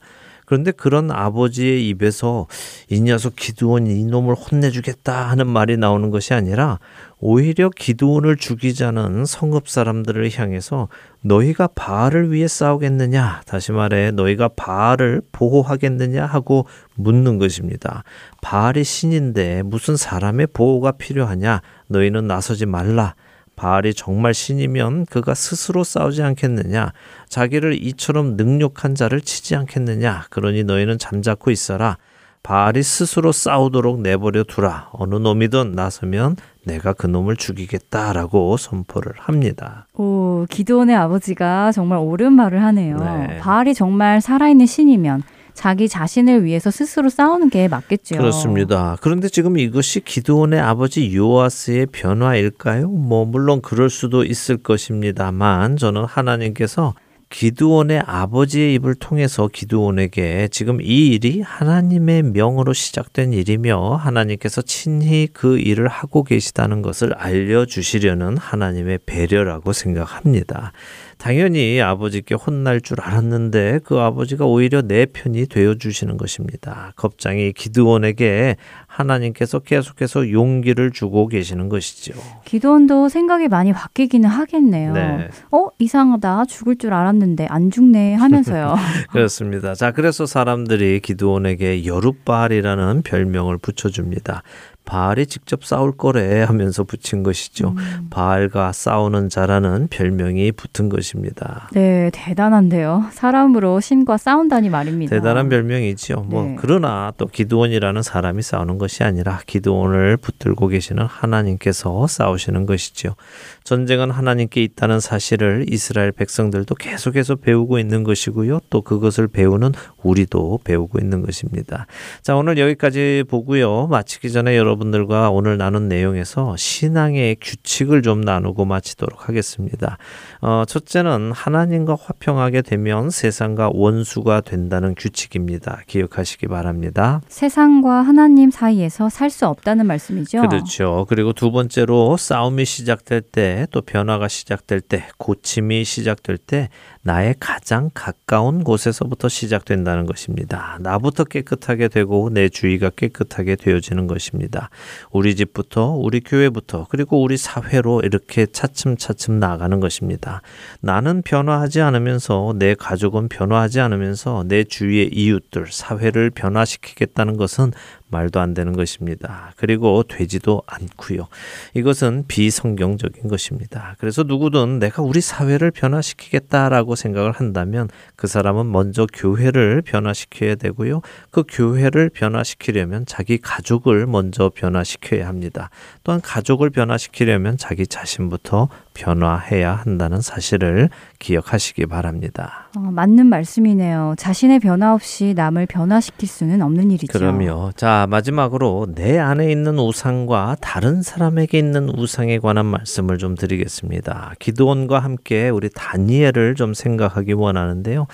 그런데 0.51 0.73
그런 0.73 1.13
아버지의 1.13 1.89
입에서 1.91 2.49
이 2.89 3.01
녀석 3.01 3.37
기드온이 3.37 4.01
이놈을 4.01 4.35
혼내주겠다 4.35 5.29
하는 5.29 5.47
말이 5.47 5.77
나오는 5.77 6.11
것이 6.11 6.35
아니라 6.35 6.81
오히려 7.21 7.71
기드온을 7.71 8.35
죽이자는 8.35 9.27
성읍 9.27 9.69
사람들을 9.69 10.29
향해서 10.37 10.89
너희가 11.21 11.69
바알을 11.77 12.33
위해 12.33 12.49
싸우겠느냐 12.49 13.43
다시 13.47 13.71
말해 13.71 14.11
너희가 14.11 14.49
바알을 14.57 15.23
보호하겠느냐 15.31 16.27
하고 16.27 16.67
묻는 16.97 17.39
것입니다. 17.39 18.03
바알이 18.43 18.83
신인데 18.83 19.63
무슨 19.63 19.97
사람의 19.97 20.49
보호가 20.53 20.91
필요하냐 20.91 21.63
너희는 21.87 22.27
나서지 22.27 22.67
말라 22.67 23.15
바알이 23.61 23.93
정말 23.93 24.33
신이면 24.33 25.05
그가 25.05 25.35
스스로 25.35 25.85
싸우지 25.85 26.23
않겠느냐? 26.23 26.95
자기를 27.29 27.75
이처럼 27.85 28.39
능력한 28.39 28.95
자를 28.95 29.21
치지 29.21 29.55
않겠느냐? 29.55 30.29
그러니 30.31 30.65
너희는 30.65 30.99
잠자코 30.99 31.51
있어라. 31.51 31.99
바알이 32.43 32.83
스스로 32.83 33.33
싸우도록 33.33 34.01
내버려 34.01 34.45
두라. 34.45 34.89
어느 34.93 35.17
놈이든 35.17 35.73
나서면 35.73 36.37
내가 36.65 36.95
그 36.95 37.07
놈을 37.07 37.37
죽이겠다라고 37.37 38.57
선포를 38.57 39.13
합니다. 39.19 39.87
오, 39.93 40.47
기도원의 40.49 40.97
아버지가 40.97 41.73
정말 41.73 41.99
옳은 41.99 42.33
말을 42.33 42.63
하네요. 42.63 42.97
네. 42.97 43.41
바알이 43.41 43.75
정말 43.75 44.23
살아있는 44.23 44.65
신이면 44.65 45.23
자기 45.61 45.91
자신을 45.91 46.43
위해서 46.43 46.71
스스로 46.71 47.11
싸우는 47.11 47.51
게 47.51 47.69
맞겠죠. 47.69 48.17
그렇습니다. 48.17 48.97
그런데 49.03 49.29
지금 49.29 49.59
이것이 49.59 50.01
기드온의 50.01 50.59
아버지 50.59 51.15
요아스의 51.15 51.89
변화일까요? 51.93 52.89
뭐 52.89 53.27
물론 53.27 53.61
그럴 53.61 53.91
수도 53.91 54.25
있을 54.25 54.57
것입니다만 54.57 55.77
저는 55.77 56.07
하나님께서 56.07 56.95
기드온의 57.29 58.03
아버지의 58.07 58.73
입을 58.77 58.95
통해서 58.95 59.49
기드온에게 59.49 60.49
지금 60.51 60.81
이 60.81 61.09
일이 61.09 61.43
하나님의 61.43 62.23
명으로 62.23 62.73
시작된 62.73 63.35
일이며 63.35 63.97
하나님께서 63.97 64.63
친히 64.63 65.29
그 65.31 65.59
일을 65.59 65.89
하고 65.89 66.25
계시다는 66.25 66.81
것을 66.81 67.13
알려 67.13 67.67
주시려는 67.67 68.39
하나님의 68.39 69.01
배려라고 69.05 69.75
생각합니다. 69.75 70.73
당연히 71.21 71.83
아버지께 71.83 72.35
혼날 72.35 72.81
줄 72.81 73.03
알았는데 73.03 73.81
그 73.85 73.99
아버지가 73.99 74.47
오히려 74.47 74.81
내 74.81 75.05
편이 75.05 75.49
되어 75.49 75.75
주시는 75.75 76.17
것입니다. 76.17 76.95
겁장이 76.97 77.53
기드온에게 77.53 78.57
하나님께서 78.87 79.59
계속해서 79.59 80.31
용기를 80.31 80.93
주고 80.93 81.29
계시는 81.29 81.69
것이죠. 81.69 82.15
기드온도 82.47 83.11
생각이 83.11 83.49
많이 83.49 83.75
바뀌기는 83.75 84.27
하겠네요. 84.29 84.95
네. 84.95 85.29
어 85.53 85.69
이상하다 85.79 86.47
죽을 86.47 86.77
줄 86.77 86.95
알았는데 86.95 87.47
안 87.51 87.71
죽네 87.71 88.15
하면서요. 88.15 88.77
그렇습니다. 89.13 89.75
자 89.75 89.93
그래서 89.93 90.25
사람들이 90.25 91.01
기드온에게 91.01 91.85
여룻발이라는 91.85 93.03
별명을 93.03 93.59
붙여줍니다. 93.59 94.43
바알이 94.85 95.27
직접 95.27 95.65
싸울 95.65 95.97
거래 95.97 96.43
하면서 96.43 96.83
붙인 96.83 97.23
것이죠. 97.23 97.75
음. 97.77 98.09
바알과 98.11 98.73
싸우는 98.73 99.29
자라는 99.29 99.87
별명이 99.89 100.51
붙은 100.53 100.89
것입니다. 100.89 101.69
네, 101.73 102.11
대단한데요. 102.13 103.07
사람으로 103.13 103.81
신과 103.81 104.17
싸운다니 104.17 104.69
말입니다. 104.69 105.15
대단한 105.15 105.49
별명이지요. 105.49 106.23
뭐 106.23 106.43
네. 106.43 106.57
그러나 106.59 107.13
또 107.19 107.27
기드온이라는 107.27 108.03
사람이 108.03 108.43
싸우는 108.43 108.79
것이 108.79 109.05
아니라 109.05 109.41
기드온을 109.47 110.17
붙들고 110.17 110.67
계시는 110.67 111.05
하나님께서 111.05 112.09
싸우시는 112.09 112.67
것이지요. 112.67 113.15
전쟁은 113.63 114.11
하나님께 114.11 114.63
있다는 114.63 114.99
사실을 114.99 115.67
이스라엘 115.69 116.11
백성들도 116.11 116.75
계속해서 116.75 117.37
배우고 117.37 117.79
있는 117.79 118.03
것이고요. 118.03 118.61
또 118.71 118.83
그것을 118.83 119.29
배우는 119.29 119.73
우리도 120.03 120.61
배우고 120.65 120.99
있는 120.99 121.23
것입니다. 121.23 121.87
자, 122.23 122.35
오늘 122.35 122.59
여기까지 122.59 123.23
보고요. 123.29 123.87
마치기 123.87 124.33
전에 124.33 124.57
여러분 124.57 124.70
여러분들과 124.71 125.31
오늘 125.31 125.59
나눈 125.59 125.89
내용에서 125.89 126.57
신앙의 126.57 127.37
규칙을 127.41 128.03
좀 128.03 128.21
나누고 128.21 128.65
마치도록 128.65 129.29
하겠습니다. 129.29 129.99
어, 130.41 130.65
첫째는 130.67 131.33
하나님과 131.33 131.97
화평하게 132.01 132.63
되면 132.63 133.11
세상과 133.11 133.71
원수가 133.75 134.43
된다는 134.43 134.95
규칙입니다. 134.97 135.81
기억하시기 135.87 136.47
바랍니다. 136.47 137.21
세상과 137.29 138.03
하나님 138.03 138.51
사이에서 138.51 139.09
살 139.09 139.31
수 139.31 139.47
없다는 139.47 139.87
말씀이죠. 139.87 140.41
그렇죠. 140.43 141.07
그리고 141.09 141.33
두 141.33 141.53
번째로 141.53 142.17
싸움이 142.17 142.65
시작될 142.65 143.21
때 143.23 143.67
또 143.71 143.81
변화가 143.81 144.27
시작될 144.27 144.81
때 144.81 145.07
고침이 145.19 145.85
시작될 145.85 146.37
때 146.37 146.69
나의 147.03 147.35
가장 147.41 147.91
가까운 147.95 148.63
곳에서부터 148.63 149.29
시작된다는 149.29 150.05
것입니다. 150.05 150.77
나부터 150.81 151.25
깨끗하게 151.25 151.89
되고 151.89 152.29
내 152.31 152.51
주위가 152.51 152.91
깨끗하게 152.91 153.57
되어지는 153.57 154.07
것입니다. 154.07 154.69
우리 155.11 155.35
집부터, 155.35 155.93
우리 155.93 156.21
교회부터, 156.21 156.87
그리고 156.91 157.23
우리 157.23 157.39
사회로 157.39 158.03
이렇게 158.03 158.45
차츰차츰 158.45 159.39
나가는 159.39 159.81
것입니다. 159.81 160.43
나는 160.81 161.23
변화하지 161.23 161.81
않으면서 161.81 162.55
내 162.59 162.75
가족은 162.75 163.29
변화하지 163.29 163.81
않으면서 163.81 164.45
내 164.47 164.65
주위의 164.65 165.09
이웃들, 165.13 165.69
사회를 165.71 166.31
변화시키겠다는 166.31 167.39
것은 167.39 167.73
말도 168.11 168.41
안 168.41 168.55
되는 168.55 168.73
것입니다. 168.73 169.53
그리고 169.57 170.03
되지도 170.03 170.63
않고요. 170.67 171.29
이것은 171.75 172.25
비성경적인 172.29 173.29
것입니다. 173.29 173.95
그래서 173.99 174.23
누구든 174.23 174.79
내가 174.79 175.03
우리 175.03 175.21
사회를 175.21 175.71
변화시키겠다라고 175.71 176.95
생각을 176.97 177.33
한다면 177.33 177.89
그 178.17 178.27
사람은 178.27 178.71
먼저 178.71 179.07
교회를 179.13 179.83
변화시켜야 179.83 180.55
되고요. 180.55 181.01
그 181.31 181.45
교회를 181.49 182.11
변화시키려면 182.11 183.07
자기 183.07 183.39
가족을 183.39 184.07
먼저 184.07 184.51
변화시켜야 184.55 185.27
합니다. 185.27 185.71
또한 186.05 186.21
가족을 186.21 186.71
변화시키려면 186.71 187.57
자기 187.57 187.87
자신부터 187.87 188.69
변화해야 189.01 189.73
한다는 189.73 190.21
사실을 190.21 190.91
기억하시기 191.19 191.87
바랍니다. 191.87 192.69
어, 192.77 192.81
맞는 192.81 193.27
말씀이네요. 193.27 194.15
자신의 194.19 194.61
변화 194.61 194.95
없이 194.95 195.33
남을 195.35 195.67
변화시킬 195.67 196.29
수는 196.29 196.61
없는 196.61 196.91
일이죠. 196.91 197.19
그럼요. 197.19 197.73
자, 197.77 198.07
마지막으로 198.11 198.89
내 198.95 199.19
안에 199.19 199.51
있는 199.51 199.79
우상과 199.79 200.57
다른 200.61 201.03
사람에게 201.03 201.59
있는 201.59 201.89
우상에 201.99 202.39
관한 202.39 202.67
말씀을 202.67 203.19
좀 203.19 203.35
드리겠습니다. 203.35 204.35
기도원과 204.39 204.99
함께 204.99 205.49
우리 205.49 205.71
다니엘을 205.71 206.55
좀 206.55 206.75
생각하기 206.75 207.33
원하는데요. 207.33 208.07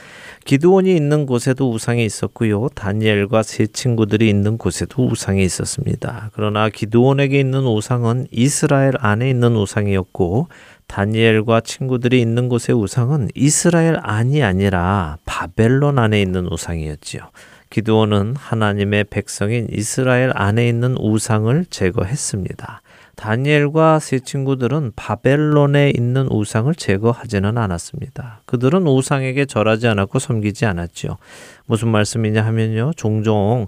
기도원이 0.45 0.95
있는 0.95 1.27
곳에도 1.27 1.71
우상이 1.71 2.05
있었고요. 2.05 2.69
다니엘과 2.75 3.43
세 3.43 3.67
친구들이 3.67 4.29
있는 4.29 4.57
곳에도 4.57 5.07
우상이 5.07 5.45
있었습니다. 5.45 6.31
그러나 6.35 6.69
기도원에게 6.69 7.41
있는 7.41 7.67
우상은 7.67 8.27
이스라엘 8.31 8.93
안에 8.99 9.29
있는 9.29 9.57
우상이었고 9.57 10.49
다니엘과 10.87 11.61
친구들이 11.61 12.21
있는 12.21 12.49
곳의 12.49 12.77
우상은 12.77 13.29
이스라엘 13.35 13.99
안이 14.03 14.43
아니라 14.43 15.19
바벨론 15.25 15.99
안에 15.99 16.21
있는 16.21 16.47
우상이었지요. 16.51 17.23
기드온은 17.71 18.37
하나님의 18.37 19.05
백성인 19.05 19.67
이스라엘 19.71 20.31
안에 20.35 20.69
있는 20.69 20.97
우상을 20.99 21.67
제거했습니다. 21.69 22.83
다니엘과 23.17 23.99
세 23.99 24.19
친구들은 24.19 24.93
바벨론에 24.95 25.91
있는 25.97 26.29
우상을 26.31 26.73
제거하지는 26.75 27.59
않았습니다. 27.59 28.43
그들은 28.45 28.87
우상에게 28.87 29.47
절하지 29.47 29.89
않았고 29.89 30.19
섬기지 30.19 30.67
않았죠. 30.67 31.17
무슨 31.65 31.89
말씀이냐 31.89 32.45
하면요. 32.45 32.93
종종 32.95 33.67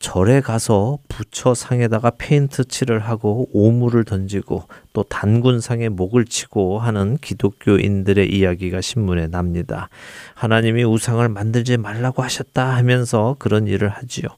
절에 0.00 0.40
가서 0.40 0.98
부처 1.08 1.52
상에다가 1.52 2.10
페인트 2.16 2.64
칠을 2.64 3.00
하고 3.00 3.48
오물을 3.52 4.04
던지고 4.04 4.64
또 4.94 5.02
단군상에 5.02 5.90
목을 5.90 6.24
치고 6.24 6.78
하는 6.78 7.18
기독교인들의 7.18 8.34
이야기가 8.34 8.80
신문에 8.80 9.28
납니다. 9.28 9.90
하나님이 10.34 10.84
우상을 10.84 11.28
만들지 11.28 11.76
말라고 11.76 12.22
하셨다 12.22 12.74
하면서 12.76 13.36
그런 13.38 13.68
일을 13.68 13.90
하지요. 13.90 14.28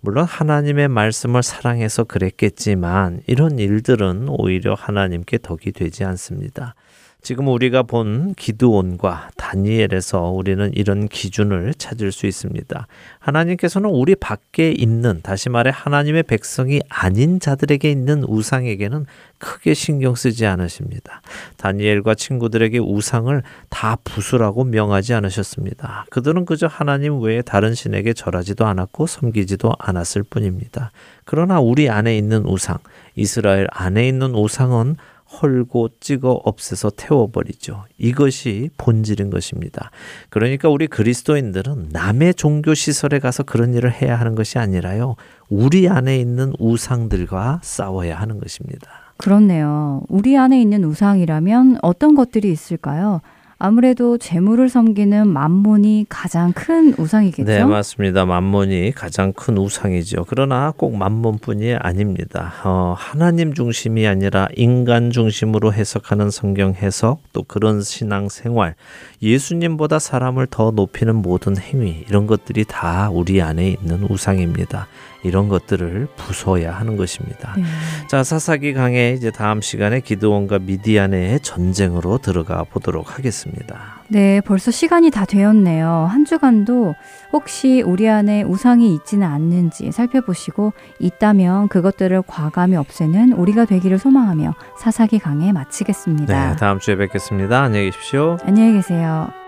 물론 0.00 0.24
하나님의 0.24 0.88
말씀을 0.88 1.44
사랑해서 1.44 2.02
그랬겠지만 2.02 3.22
이런 3.28 3.60
일들은 3.60 4.26
오히려 4.28 4.74
하나님께 4.74 5.38
덕이 5.38 5.70
되지 5.70 6.02
않습니다. 6.02 6.74
지금 7.22 7.46
우리가 7.46 7.84
본 7.84 8.34
기드온과 8.34 9.30
다니엘에서 9.36 10.30
우리는 10.30 10.72
이런 10.74 11.06
기준을 11.06 11.74
찾을 11.74 12.10
수 12.10 12.26
있습니다. 12.26 12.88
하나님께서는 13.20 13.88
우리 13.90 14.16
밖에 14.16 14.72
있는 14.72 15.20
다시 15.22 15.48
말해 15.48 15.70
하나님의 15.72 16.24
백성이 16.24 16.80
아닌 16.88 17.38
자들에게 17.38 17.88
있는 17.88 18.24
우상에게는 18.24 19.06
크게 19.38 19.74
신경 19.74 20.16
쓰지 20.16 20.46
않으십니다. 20.46 21.22
다니엘과 21.58 22.16
친구들에게 22.16 22.78
우상을 22.78 23.40
다 23.70 23.96
부수라고 24.02 24.64
명하지 24.64 25.14
않으셨습니다. 25.14 26.06
그들은 26.10 26.44
그저 26.44 26.66
하나님 26.66 27.20
외에 27.20 27.40
다른 27.40 27.74
신에게 27.74 28.14
절하지도 28.14 28.66
않았고 28.66 29.06
섬기지도 29.06 29.72
않았을 29.78 30.24
뿐입니다. 30.24 30.90
그러나 31.24 31.60
우리 31.60 31.88
안에 31.88 32.16
있는 32.16 32.44
우상, 32.46 32.78
이스라엘 33.14 33.68
안에 33.70 34.08
있는 34.08 34.34
우상은 34.34 34.96
헐고 35.40 35.90
찍어 36.00 36.30
없애서 36.44 36.90
태워버리죠. 36.90 37.84
이것이 37.98 38.70
본질인 38.76 39.30
것입니다. 39.30 39.90
그러니까 40.28 40.68
우리 40.68 40.86
그리스도인들은 40.86 41.88
남의 41.90 42.34
종교 42.34 42.74
시설에 42.74 43.18
가서 43.18 43.42
그런 43.42 43.74
일을 43.74 43.92
해야 43.92 44.18
하는 44.18 44.34
것이 44.34 44.58
아니라요. 44.58 45.16
우리 45.48 45.88
안에 45.88 46.18
있는 46.18 46.52
우상들과 46.58 47.60
싸워야 47.62 48.18
하는 48.18 48.38
것입니다. 48.38 48.88
그렇네요. 49.16 50.02
우리 50.08 50.36
안에 50.36 50.60
있는 50.60 50.84
우상이라면 50.84 51.78
어떤 51.82 52.14
것들이 52.14 52.50
있을까요? 52.50 53.20
아무래도 53.64 54.18
재물을 54.18 54.68
섬기는 54.68 55.28
만몬이 55.28 56.06
가장 56.08 56.52
큰 56.52 56.94
우상이겠죠. 56.98 57.44
네, 57.44 57.64
맞습니다. 57.64 58.26
만몬이 58.26 58.90
가장 58.90 59.32
큰 59.32 59.56
우상이죠. 59.56 60.24
그러나 60.26 60.72
꼭 60.76 60.96
만몬뿐이 60.96 61.74
아닙니다. 61.74 62.54
어, 62.64 62.96
하나님 62.98 63.54
중심이 63.54 64.04
아니라 64.04 64.48
인간 64.56 65.12
중심으로 65.12 65.72
해석하는 65.72 66.30
성경 66.30 66.74
해석, 66.74 67.20
또 67.32 67.44
그런 67.44 67.82
신앙 67.82 68.28
생활, 68.28 68.74
예수님보다 69.22 70.00
사람을 70.00 70.48
더 70.50 70.72
높이는 70.72 71.14
모든 71.14 71.56
행위, 71.56 72.04
이런 72.08 72.26
것들이 72.26 72.64
다 72.64 73.10
우리 73.12 73.40
안에 73.40 73.68
있는 73.68 74.02
우상입니다. 74.10 74.88
이런 75.22 75.48
것들을 75.48 76.08
부숴야 76.16 76.70
하는 76.70 76.96
것입니다. 76.96 77.54
네. 77.56 77.64
자, 78.08 78.24
사사기 78.24 78.72
강의 78.74 79.14
이제 79.14 79.30
다음 79.30 79.60
시간에 79.60 80.00
기드온과 80.00 80.58
미디안의 80.60 81.40
전쟁으로 81.40 82.18
들어가 82.18 82.64
보도록 82.64 83.18
하겠습니다. 83.18 84.02
네, 84.08 84.40
벌써 84.42 84.70
시간이 84.70 85.10
다 85.10 85.24
되었네요. 85.24 86.06
한 86.10 86.24
주간도 86.24 86.94
혹시 87.32 87.82
우리 87.84 88.08
안에 88.08 88.42
우상이 88.42 88.94
있지는 88.94 89.26
않는지 89.26 89.90
살펴보시고 89.92 90.72
있다면 90.98 91.68
그것들을 91.68 92.22
과감히 92.26 92.76
없애는 92.76 93.32
우리가 93.32 93.64
되기를 93.64 93.98
소망하며 93.98 94.54
사사기 94.78 95.18
강의 95.18 95.52
마치겠습니다. 95.52 96.50
네, 96.50 96.56
다음 96.56 96.78
주에 96.78 96.96
뵙겠습니다. 96.96 97.62
안녕히 97.62 97.86
계십시오. 97.86 98.36
안녕히 98.44 98.74
계세요. 98.74 99.41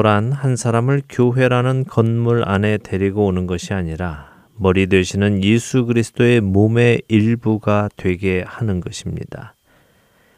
전도란 0.00 0.32
한 0.32 0.56
사람을 0.56 1.02
교회라는 1.10 1.84
건물 1.84 2.42
안에 2.46 2.78
데리고 2.78 3.26
오는 3.26 3.46
것이 3.46 3.74
아니라 3.74 4.30
머리 4.56 4.86
되시는 4.86 5.44
예수 5.44 5.84
그리스도의 5.84 6.40
몸의 6.40 7.02
일부가 7.08 7.88
되게 7.96 8.42
하는 8.46 8.80
것입니다. 8.80 9.54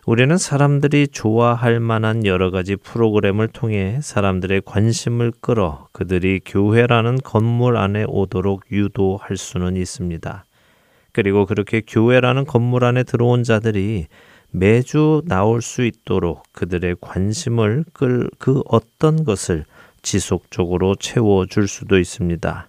우리는 0.04 0.36
사람들이 0.36 1.08
좋아할 1.08 1.78
만한 1.78 2.26
여러 2.26 2.50
가지 2.50 2.74
프로그램을 2.74 3.48
통해 3.48 4.00
사람들의 4.02 4.62
관심을 4.64 5.32
끌어 5.40 5.86
그들이 5.92 6.40
교회라는 6.44 7.18
건물 7.22 7.76
안에 7.76 8.04
오도록 8.08 8.64
유도할 8.72 9.36
수는 9.36 9.76
있습니다. 9.76 10.44
그리고 11.12 11.46
그렇게 11.46 11.82
교회라는 11.86 12.46
건물 12.46 12.84
안에 12.84 13.04
들어온 13.04 13.44
자들이 13.44 14.06
매주 14.52 15.22
나올 15.26 15.62
수 15.62 15.82
있도록 15.82 16.44
그들의 16.52 16.96
관심을 17.00 17.84
끌 17.92 18.28
그 18.38 18.62
어떤 18.66 19.24
것을 19.24 19.64
지속적으로 20.02 20.94
채워줄 20.96 21.68
수도 21.68 21.98
있습니다. 21.98 22.68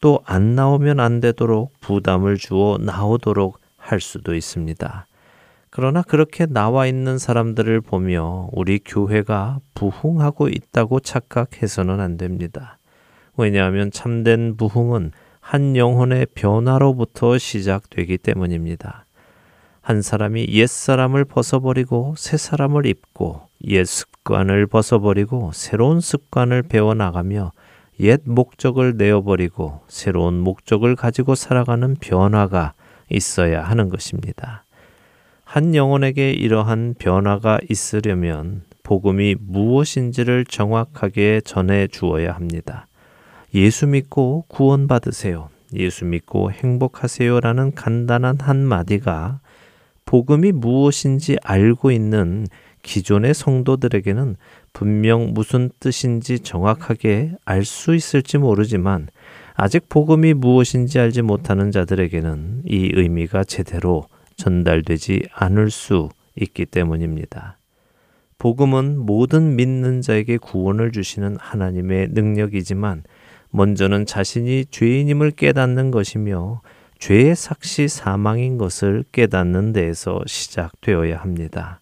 또 0.00 0.20
안 0.24 0.54
나오면 0.54 1.00
안 1.00 1.20
되도록 1.20 1.72
부담을 1.80 2.36
주어 2.36 2.78
나오도록 2.78 3.58
할 3.76 4.00
수도 4.00 4.34
있습니다. 4.34 5.06
그러나 5.70 6.02
그렇게 6.02 6.46
나와 6.46 6.86
있는 6.86 7.18
사람들을 7.18 7.80
보며 7.80 8.48
우리 8.52 8.78
교회가 8.78 9.58
부흥하고 9.74 10.48
있다고 10.48 11.00
착각해서는 11.00 12.00
안 12.00 12.16
됩니다. 12.16 12.78
왜냐하면 13.36 13.90
참된 13.90 14.56
부흥은 14.56 15.12
한 15.40 15.76
영혼의 15.76 16.26
변화로부터 16.34 17.38
시작되기 17.38 18.18
때문입니다. 18.18 19.05
한 19.86 20.02
사람이 20.02 20.48
옛 20.48 20.66
사람을 20.66 21.24
벗어버리고 21.24 22.16
새 22.18 22.36
사람을 22.36 22.86
입고 22.86 23.42
옛 23.68 23.84
습관을 23.84 24.66
벗어버리고 24.66 25.52
새로운 25.54 26.00
습관을 26.00 26.64
배워나가며 26.64 27.52
옛 28.00 28.20
목적을 28.24 28.96
내어버리고 28.96 29.82
새로운 29.86 30.40
목적을 30.40 30.96
가지고 30.96 31.36
살아가는 31.36 31.94
변화가 32.00 32.72
있어야 33.10 33.62
하는 33.62 33.88
것입니다. 33.88 34.64
한 35.44 35.76
영혼에게 35.76 36.32
이러한 36.32 36.96
변화가 36.98 37.60
있으려면 37.70 38.62
복음이 38.82 39.36
무엇인지를 39.38 40.46
정확하게 40.46 41.42
전해 41.44 41.86
주어야 41.86 42.32
합니다. 42.32 42.88
예수 43.54 43.86
믿고 43.86 44.46
구원받으세요. 44.48 45.48
예수 45.74 46.04
믿고 46.06 46.50
행복하세요라는 46.50 47.76
간단한 47.76 48.38
한마디가 48.40 49.38
복음이 50.06 50.52
무엇인지 50.52 51.36
알고 51.42 51.90
있는 51.90 52.46
기존의 52.82 53.34
성도들에게는 53.34 54.36
분명 54.72 55.34
무슨 55.34 55.70
뜻인지 55.80 56.38
정확하게 56.40 57.32
알 57.44 57.64
수 57.64 57.94
있을지 57.94 58.38
모르지만 58.38 59.08
아직 59.54 59.88
복음이 59.88 60.34
무엇인지 60.34 61.00
알지 61.00 61.22
못하는 61.22 61.72
자들에게는 61.72 62.62
이 62.66 62.92
의미가 62.94 63.44
제대로 63.44 64.06
전달되지 64.36 65.24
않을 65.34 65.70
수 65.70 66.08
있기 66.36 66.66
때문입니다. 66.66 67.58
복음은 68.38 68.98
모든 68.98 69.56
믿는 69.56 70.02
자에게 70.02 70.36
구원을 70.36 70.92
주시는 70.92 71.38
하나님의 71.40 72.08
능력이지만 72.12 73.02
먼저는 73.50 74.06
자신이 74.06 74.66
죄인임을 74.70 75.32
깨닫는 75.32 75.90
것이며 75.90 76.60
죄의 76.98 77.36
삭시 77.36 77.88
사망인 77.88 78.58
것을 78.58 79.04
깨닫는 79.12 79.72
데에서 79.72 80.20
시작되어야 80.26 81.18
합니다. 81.18 81.80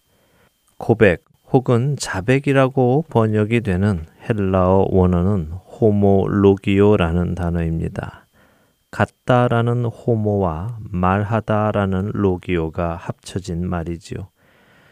고백 0.77 1.23
혹은 1.51 1.95
자백이라고 1.97 3.05
번역이 3.09 3.61
되는 3.61 4.05
헬라어 4.27 4.87
원어는 4.89 5.51
호모로기오라는 5.51 7.35
단어입니다. 7.35 8.25
같다라는 8.91 9.85
호모와 9.85 10.77
말하다라는 10.79 12.11
로기오가 12.13 12.95
합쳐진 12.95 13.67
말이지요. 13.67 14.29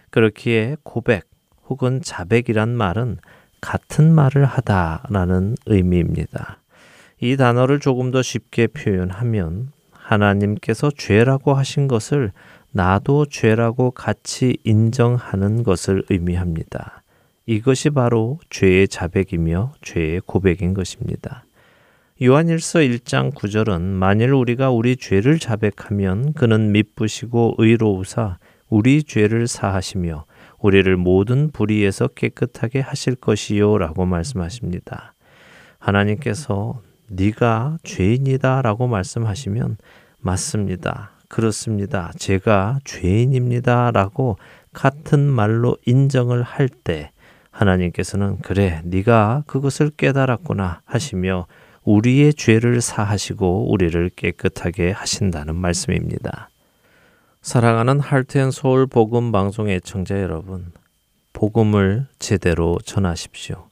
그렇기에 0.09 0.77
고백 0.83 1.25
혹은 1.67 2.01
자백이란 2.01 2.69
말은 2.69 3.17
같은 3.61 4.13
말을 4.13 4.45
하다라는 4.45 5.55
의미입니다. 5.65 6.59
이 7.21 7.37
단어를 7.37 7.79
조금 7.79 8.11
더 8.11 8.21
쉽게 8.21 8.67
표현하면 8.67 9.71
하나님께서 10.03 10.91
죄라고 10.91 11.53
하신 11.53 11.87
것을 11.87 12.31
나도 12.71 13.25
죄라고 13.27 13.91
같이 13.91 14.57
인정하는 14.63 15.63
것을 15.63 16.03
의미합니다. 16.09 17.03
이것이 17.45 17.89
바로 17.89 18.39
죄의 18.49 18.87
자백이며 18.87 19.73
죄의 19.81 20.21
고백인 20.25 20.73
것입니다. 20.73 21.45
요한일서 22.21 22.79
1장 22.79 23.33
9절은 23.33 23.81
만일 23.81 24.33
우리가 24.33 24.69
우리 24.69 24.95
죄를 24.95 25.39
자백하면 25.39 26.33
그는 26.33 26.71
미쁘시고 26.71 27.55
의로우사 27.57 28.37
우리 28.69 29.03
죄를 29.03 29.47
사하시며 29.47 30.25
우리를 30.59 30.95
모든 30.95 31.51
불의에서 31.51 32.07
깨끗하게 32.07 32.79
하실 32.79 33.15
것이요라고 33.15 34.05
말씀하십니다. 34.05 35.13
하나님께서 35.79 36.81
네가 37.07 37.77
죄인이다라고 37.83 38.87
말씀하시면 38.87 39.77
맞습니다. 40.19 41.11
그렇습니다. 41.27 42.11
제가 42.17 42.79
죄인입니다라고 42.85 44.37
같은 44.71 45.19
말로 45.29 45.77
인정을 45.85 46.43
할 46.43 46.69
때 46.69 47.11
하나님께서는 47.53 48.39
그래 48.39 48.81
네가 48.83 49.43
그것을 49.45 49.91
깨달았구나 49.91 50.81
하시며 50.85 51.45
우리의 51.83 52.33
죄를 52.33 52.81
사하시고 52.81 53.71
우리를 53.71 54.09
깨끗하게 54.15 54.91
하신다는 54.91 55.55
말씀입니다. 55.55 56.49
사랑하는 57.41 57.99
할트앤서울 57.99 58.87
복음 58.87 59.31
방송 59.31 59.69
애청자 59.69 60.19
여러분, 60.21 60.71
복음을 61.33 62.07
제대로 62.17 62.77
전하십시오. 62.85 63.67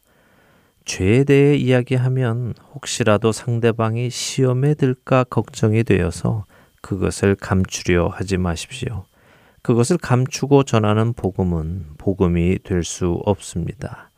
죄에 0.85 1.23
대해 1.23 1.55
이야기하면 1.55 2.53
혹시라도 2.73 3.31
상대방이 3.31 4.09
시험에 4.09 4.73
들까 4.73 5.23
걱정이 5.23 5.83
되어서 5.83 6.45
그것을 6.81 7.35
감추려 7.35 8.07
하지 8.07 8.37
마십시오. 8.37 9.05
그것을 9.61 9.97
감추고 9.97 10.63
전하는 10.63 11.13
복음은 11.13 11.85
복음이 11.97 12.59
될 12.63 12.83
수 12.83 13.21
없습니다. 13.25 14.09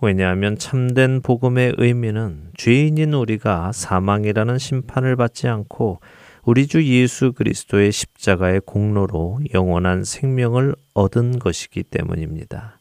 왜냐하면 0.00 0.58
참된 0.58 1.22
복음의 1.22 1.74
의미는 1.78 2.50
죄인인 2.56 3.14
우리가 3.14 3.72
사망이라는 3.72 4.58
심판을 4.58 5.16
받지 5.16 5.48
않고 5.48 6.00
우리 6.44 6.66
주 6.66 6.84
예수 6.84 7.32
그리스도의 7.32 7.92
십자가의 7.92 8.60
공로로 8.64 9.40
영원한 9.54 10.04
생명을 10.04 10.76
얻은 10.94 11.38
것이기 11.38 11.82
때문입니다. 11.82 12.78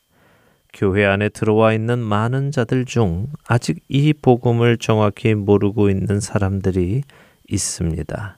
교회 0.75 1.05
안에 1.05 1.29
들어와 1.29 1.73
있는 1.73 1.99
많은 1.99 2.51
자들 2.51 2.83
중 2.83 3.27
아직 3.47 3.79
이 3.87 4.13
복음을 4.13 4.77
정확히 4.77 5.33
모르고 5.33 5.89
있는 5.89 6.19
사람들이 6.19 7.01
있습니다. 7.47 8.37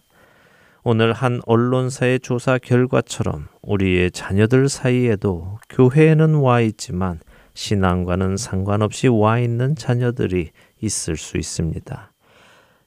오늘 0.83 1.11
한 1.13 1.41
언론사의 1.47 2.19
조사 2.19 2.59
결과처럼 2.59 3.47
우리의 3.63 4.11
자녀들 4.11 4.69
사이에도 4.69 5.57
교회에는 5.69 6.35
와 6.35 6.61
있지만 6.61 7.19
신앙과는 7.55 8.37
상관없이 8.37 9.07
와 9.07 9.39
있는 9.39 9.75
자녀들이 9.75 10.51
있을 10.79 11.17
수 11.17 11.37
있습니다. 11.37 12.13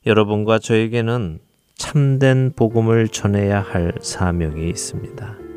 여러분과 0.07 0.61
저에게는 0.61 1.41
참된 1.75 2.53
복음을 2.55 3.09
전해야 3.09 3.61
할 3.61 3.93
사명이 4.01 4.69
있습니다. 4.69 5.50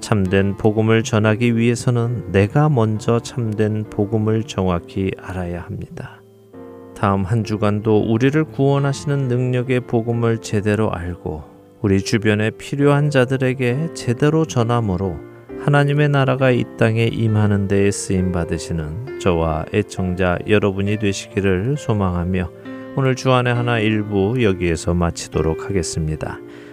참된 0.00 0.56
복음을 0.56 1.02
전하기 1.02 1.56
위해서는 1.56 2.32
내가 2.32 2.68
먼저 2.68 3.20
참된 3.20 3.84
복음을 3.90 4.44
정확히 4.44 5.10
알아야 5.20 5.62
합니다. 5.62 6.22
다음 6.94 7.24
한 7.24 7.44
주간도 7.44 8.12
우리를 8.12 8.42
구원하시는 8.44 9.28
능력의 9.28 9.80
복음을 9.80 10.38
제대로 10.38 10.90
알고 10.92 11.44
우리 11.80 12.00
주변에 12.00 12.50
필요한 12.50 13.10
자들에게 13.10 13.94
제대로 13.94 14.44
전함으로 14.44 15.16
하나님의 15.60 16.08
나라가 16.08 16.50
이 16.50 16.64
땅에 16.76 17.04
임하는 17.04 17.68
데에 17.68 17.90
쓰임 17.90 18.32
받으시는 18.32 19.20
저와 19.20 19.66
애청자 19.72 20.38
여러분이 20.48 20.98
되시기를 20.98 21.76
소망하며 21.76 22.50
오늘 22.96 23.14
주안의 23.14 23.54
하나 23.54 23.78
일부 23.78 24.42
여기에서 24.42 24.92
마치도록 24.94 25.66
하겠습니다. 25.66 26.40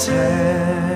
주 0.00 0.04
찬양 0.06 0.89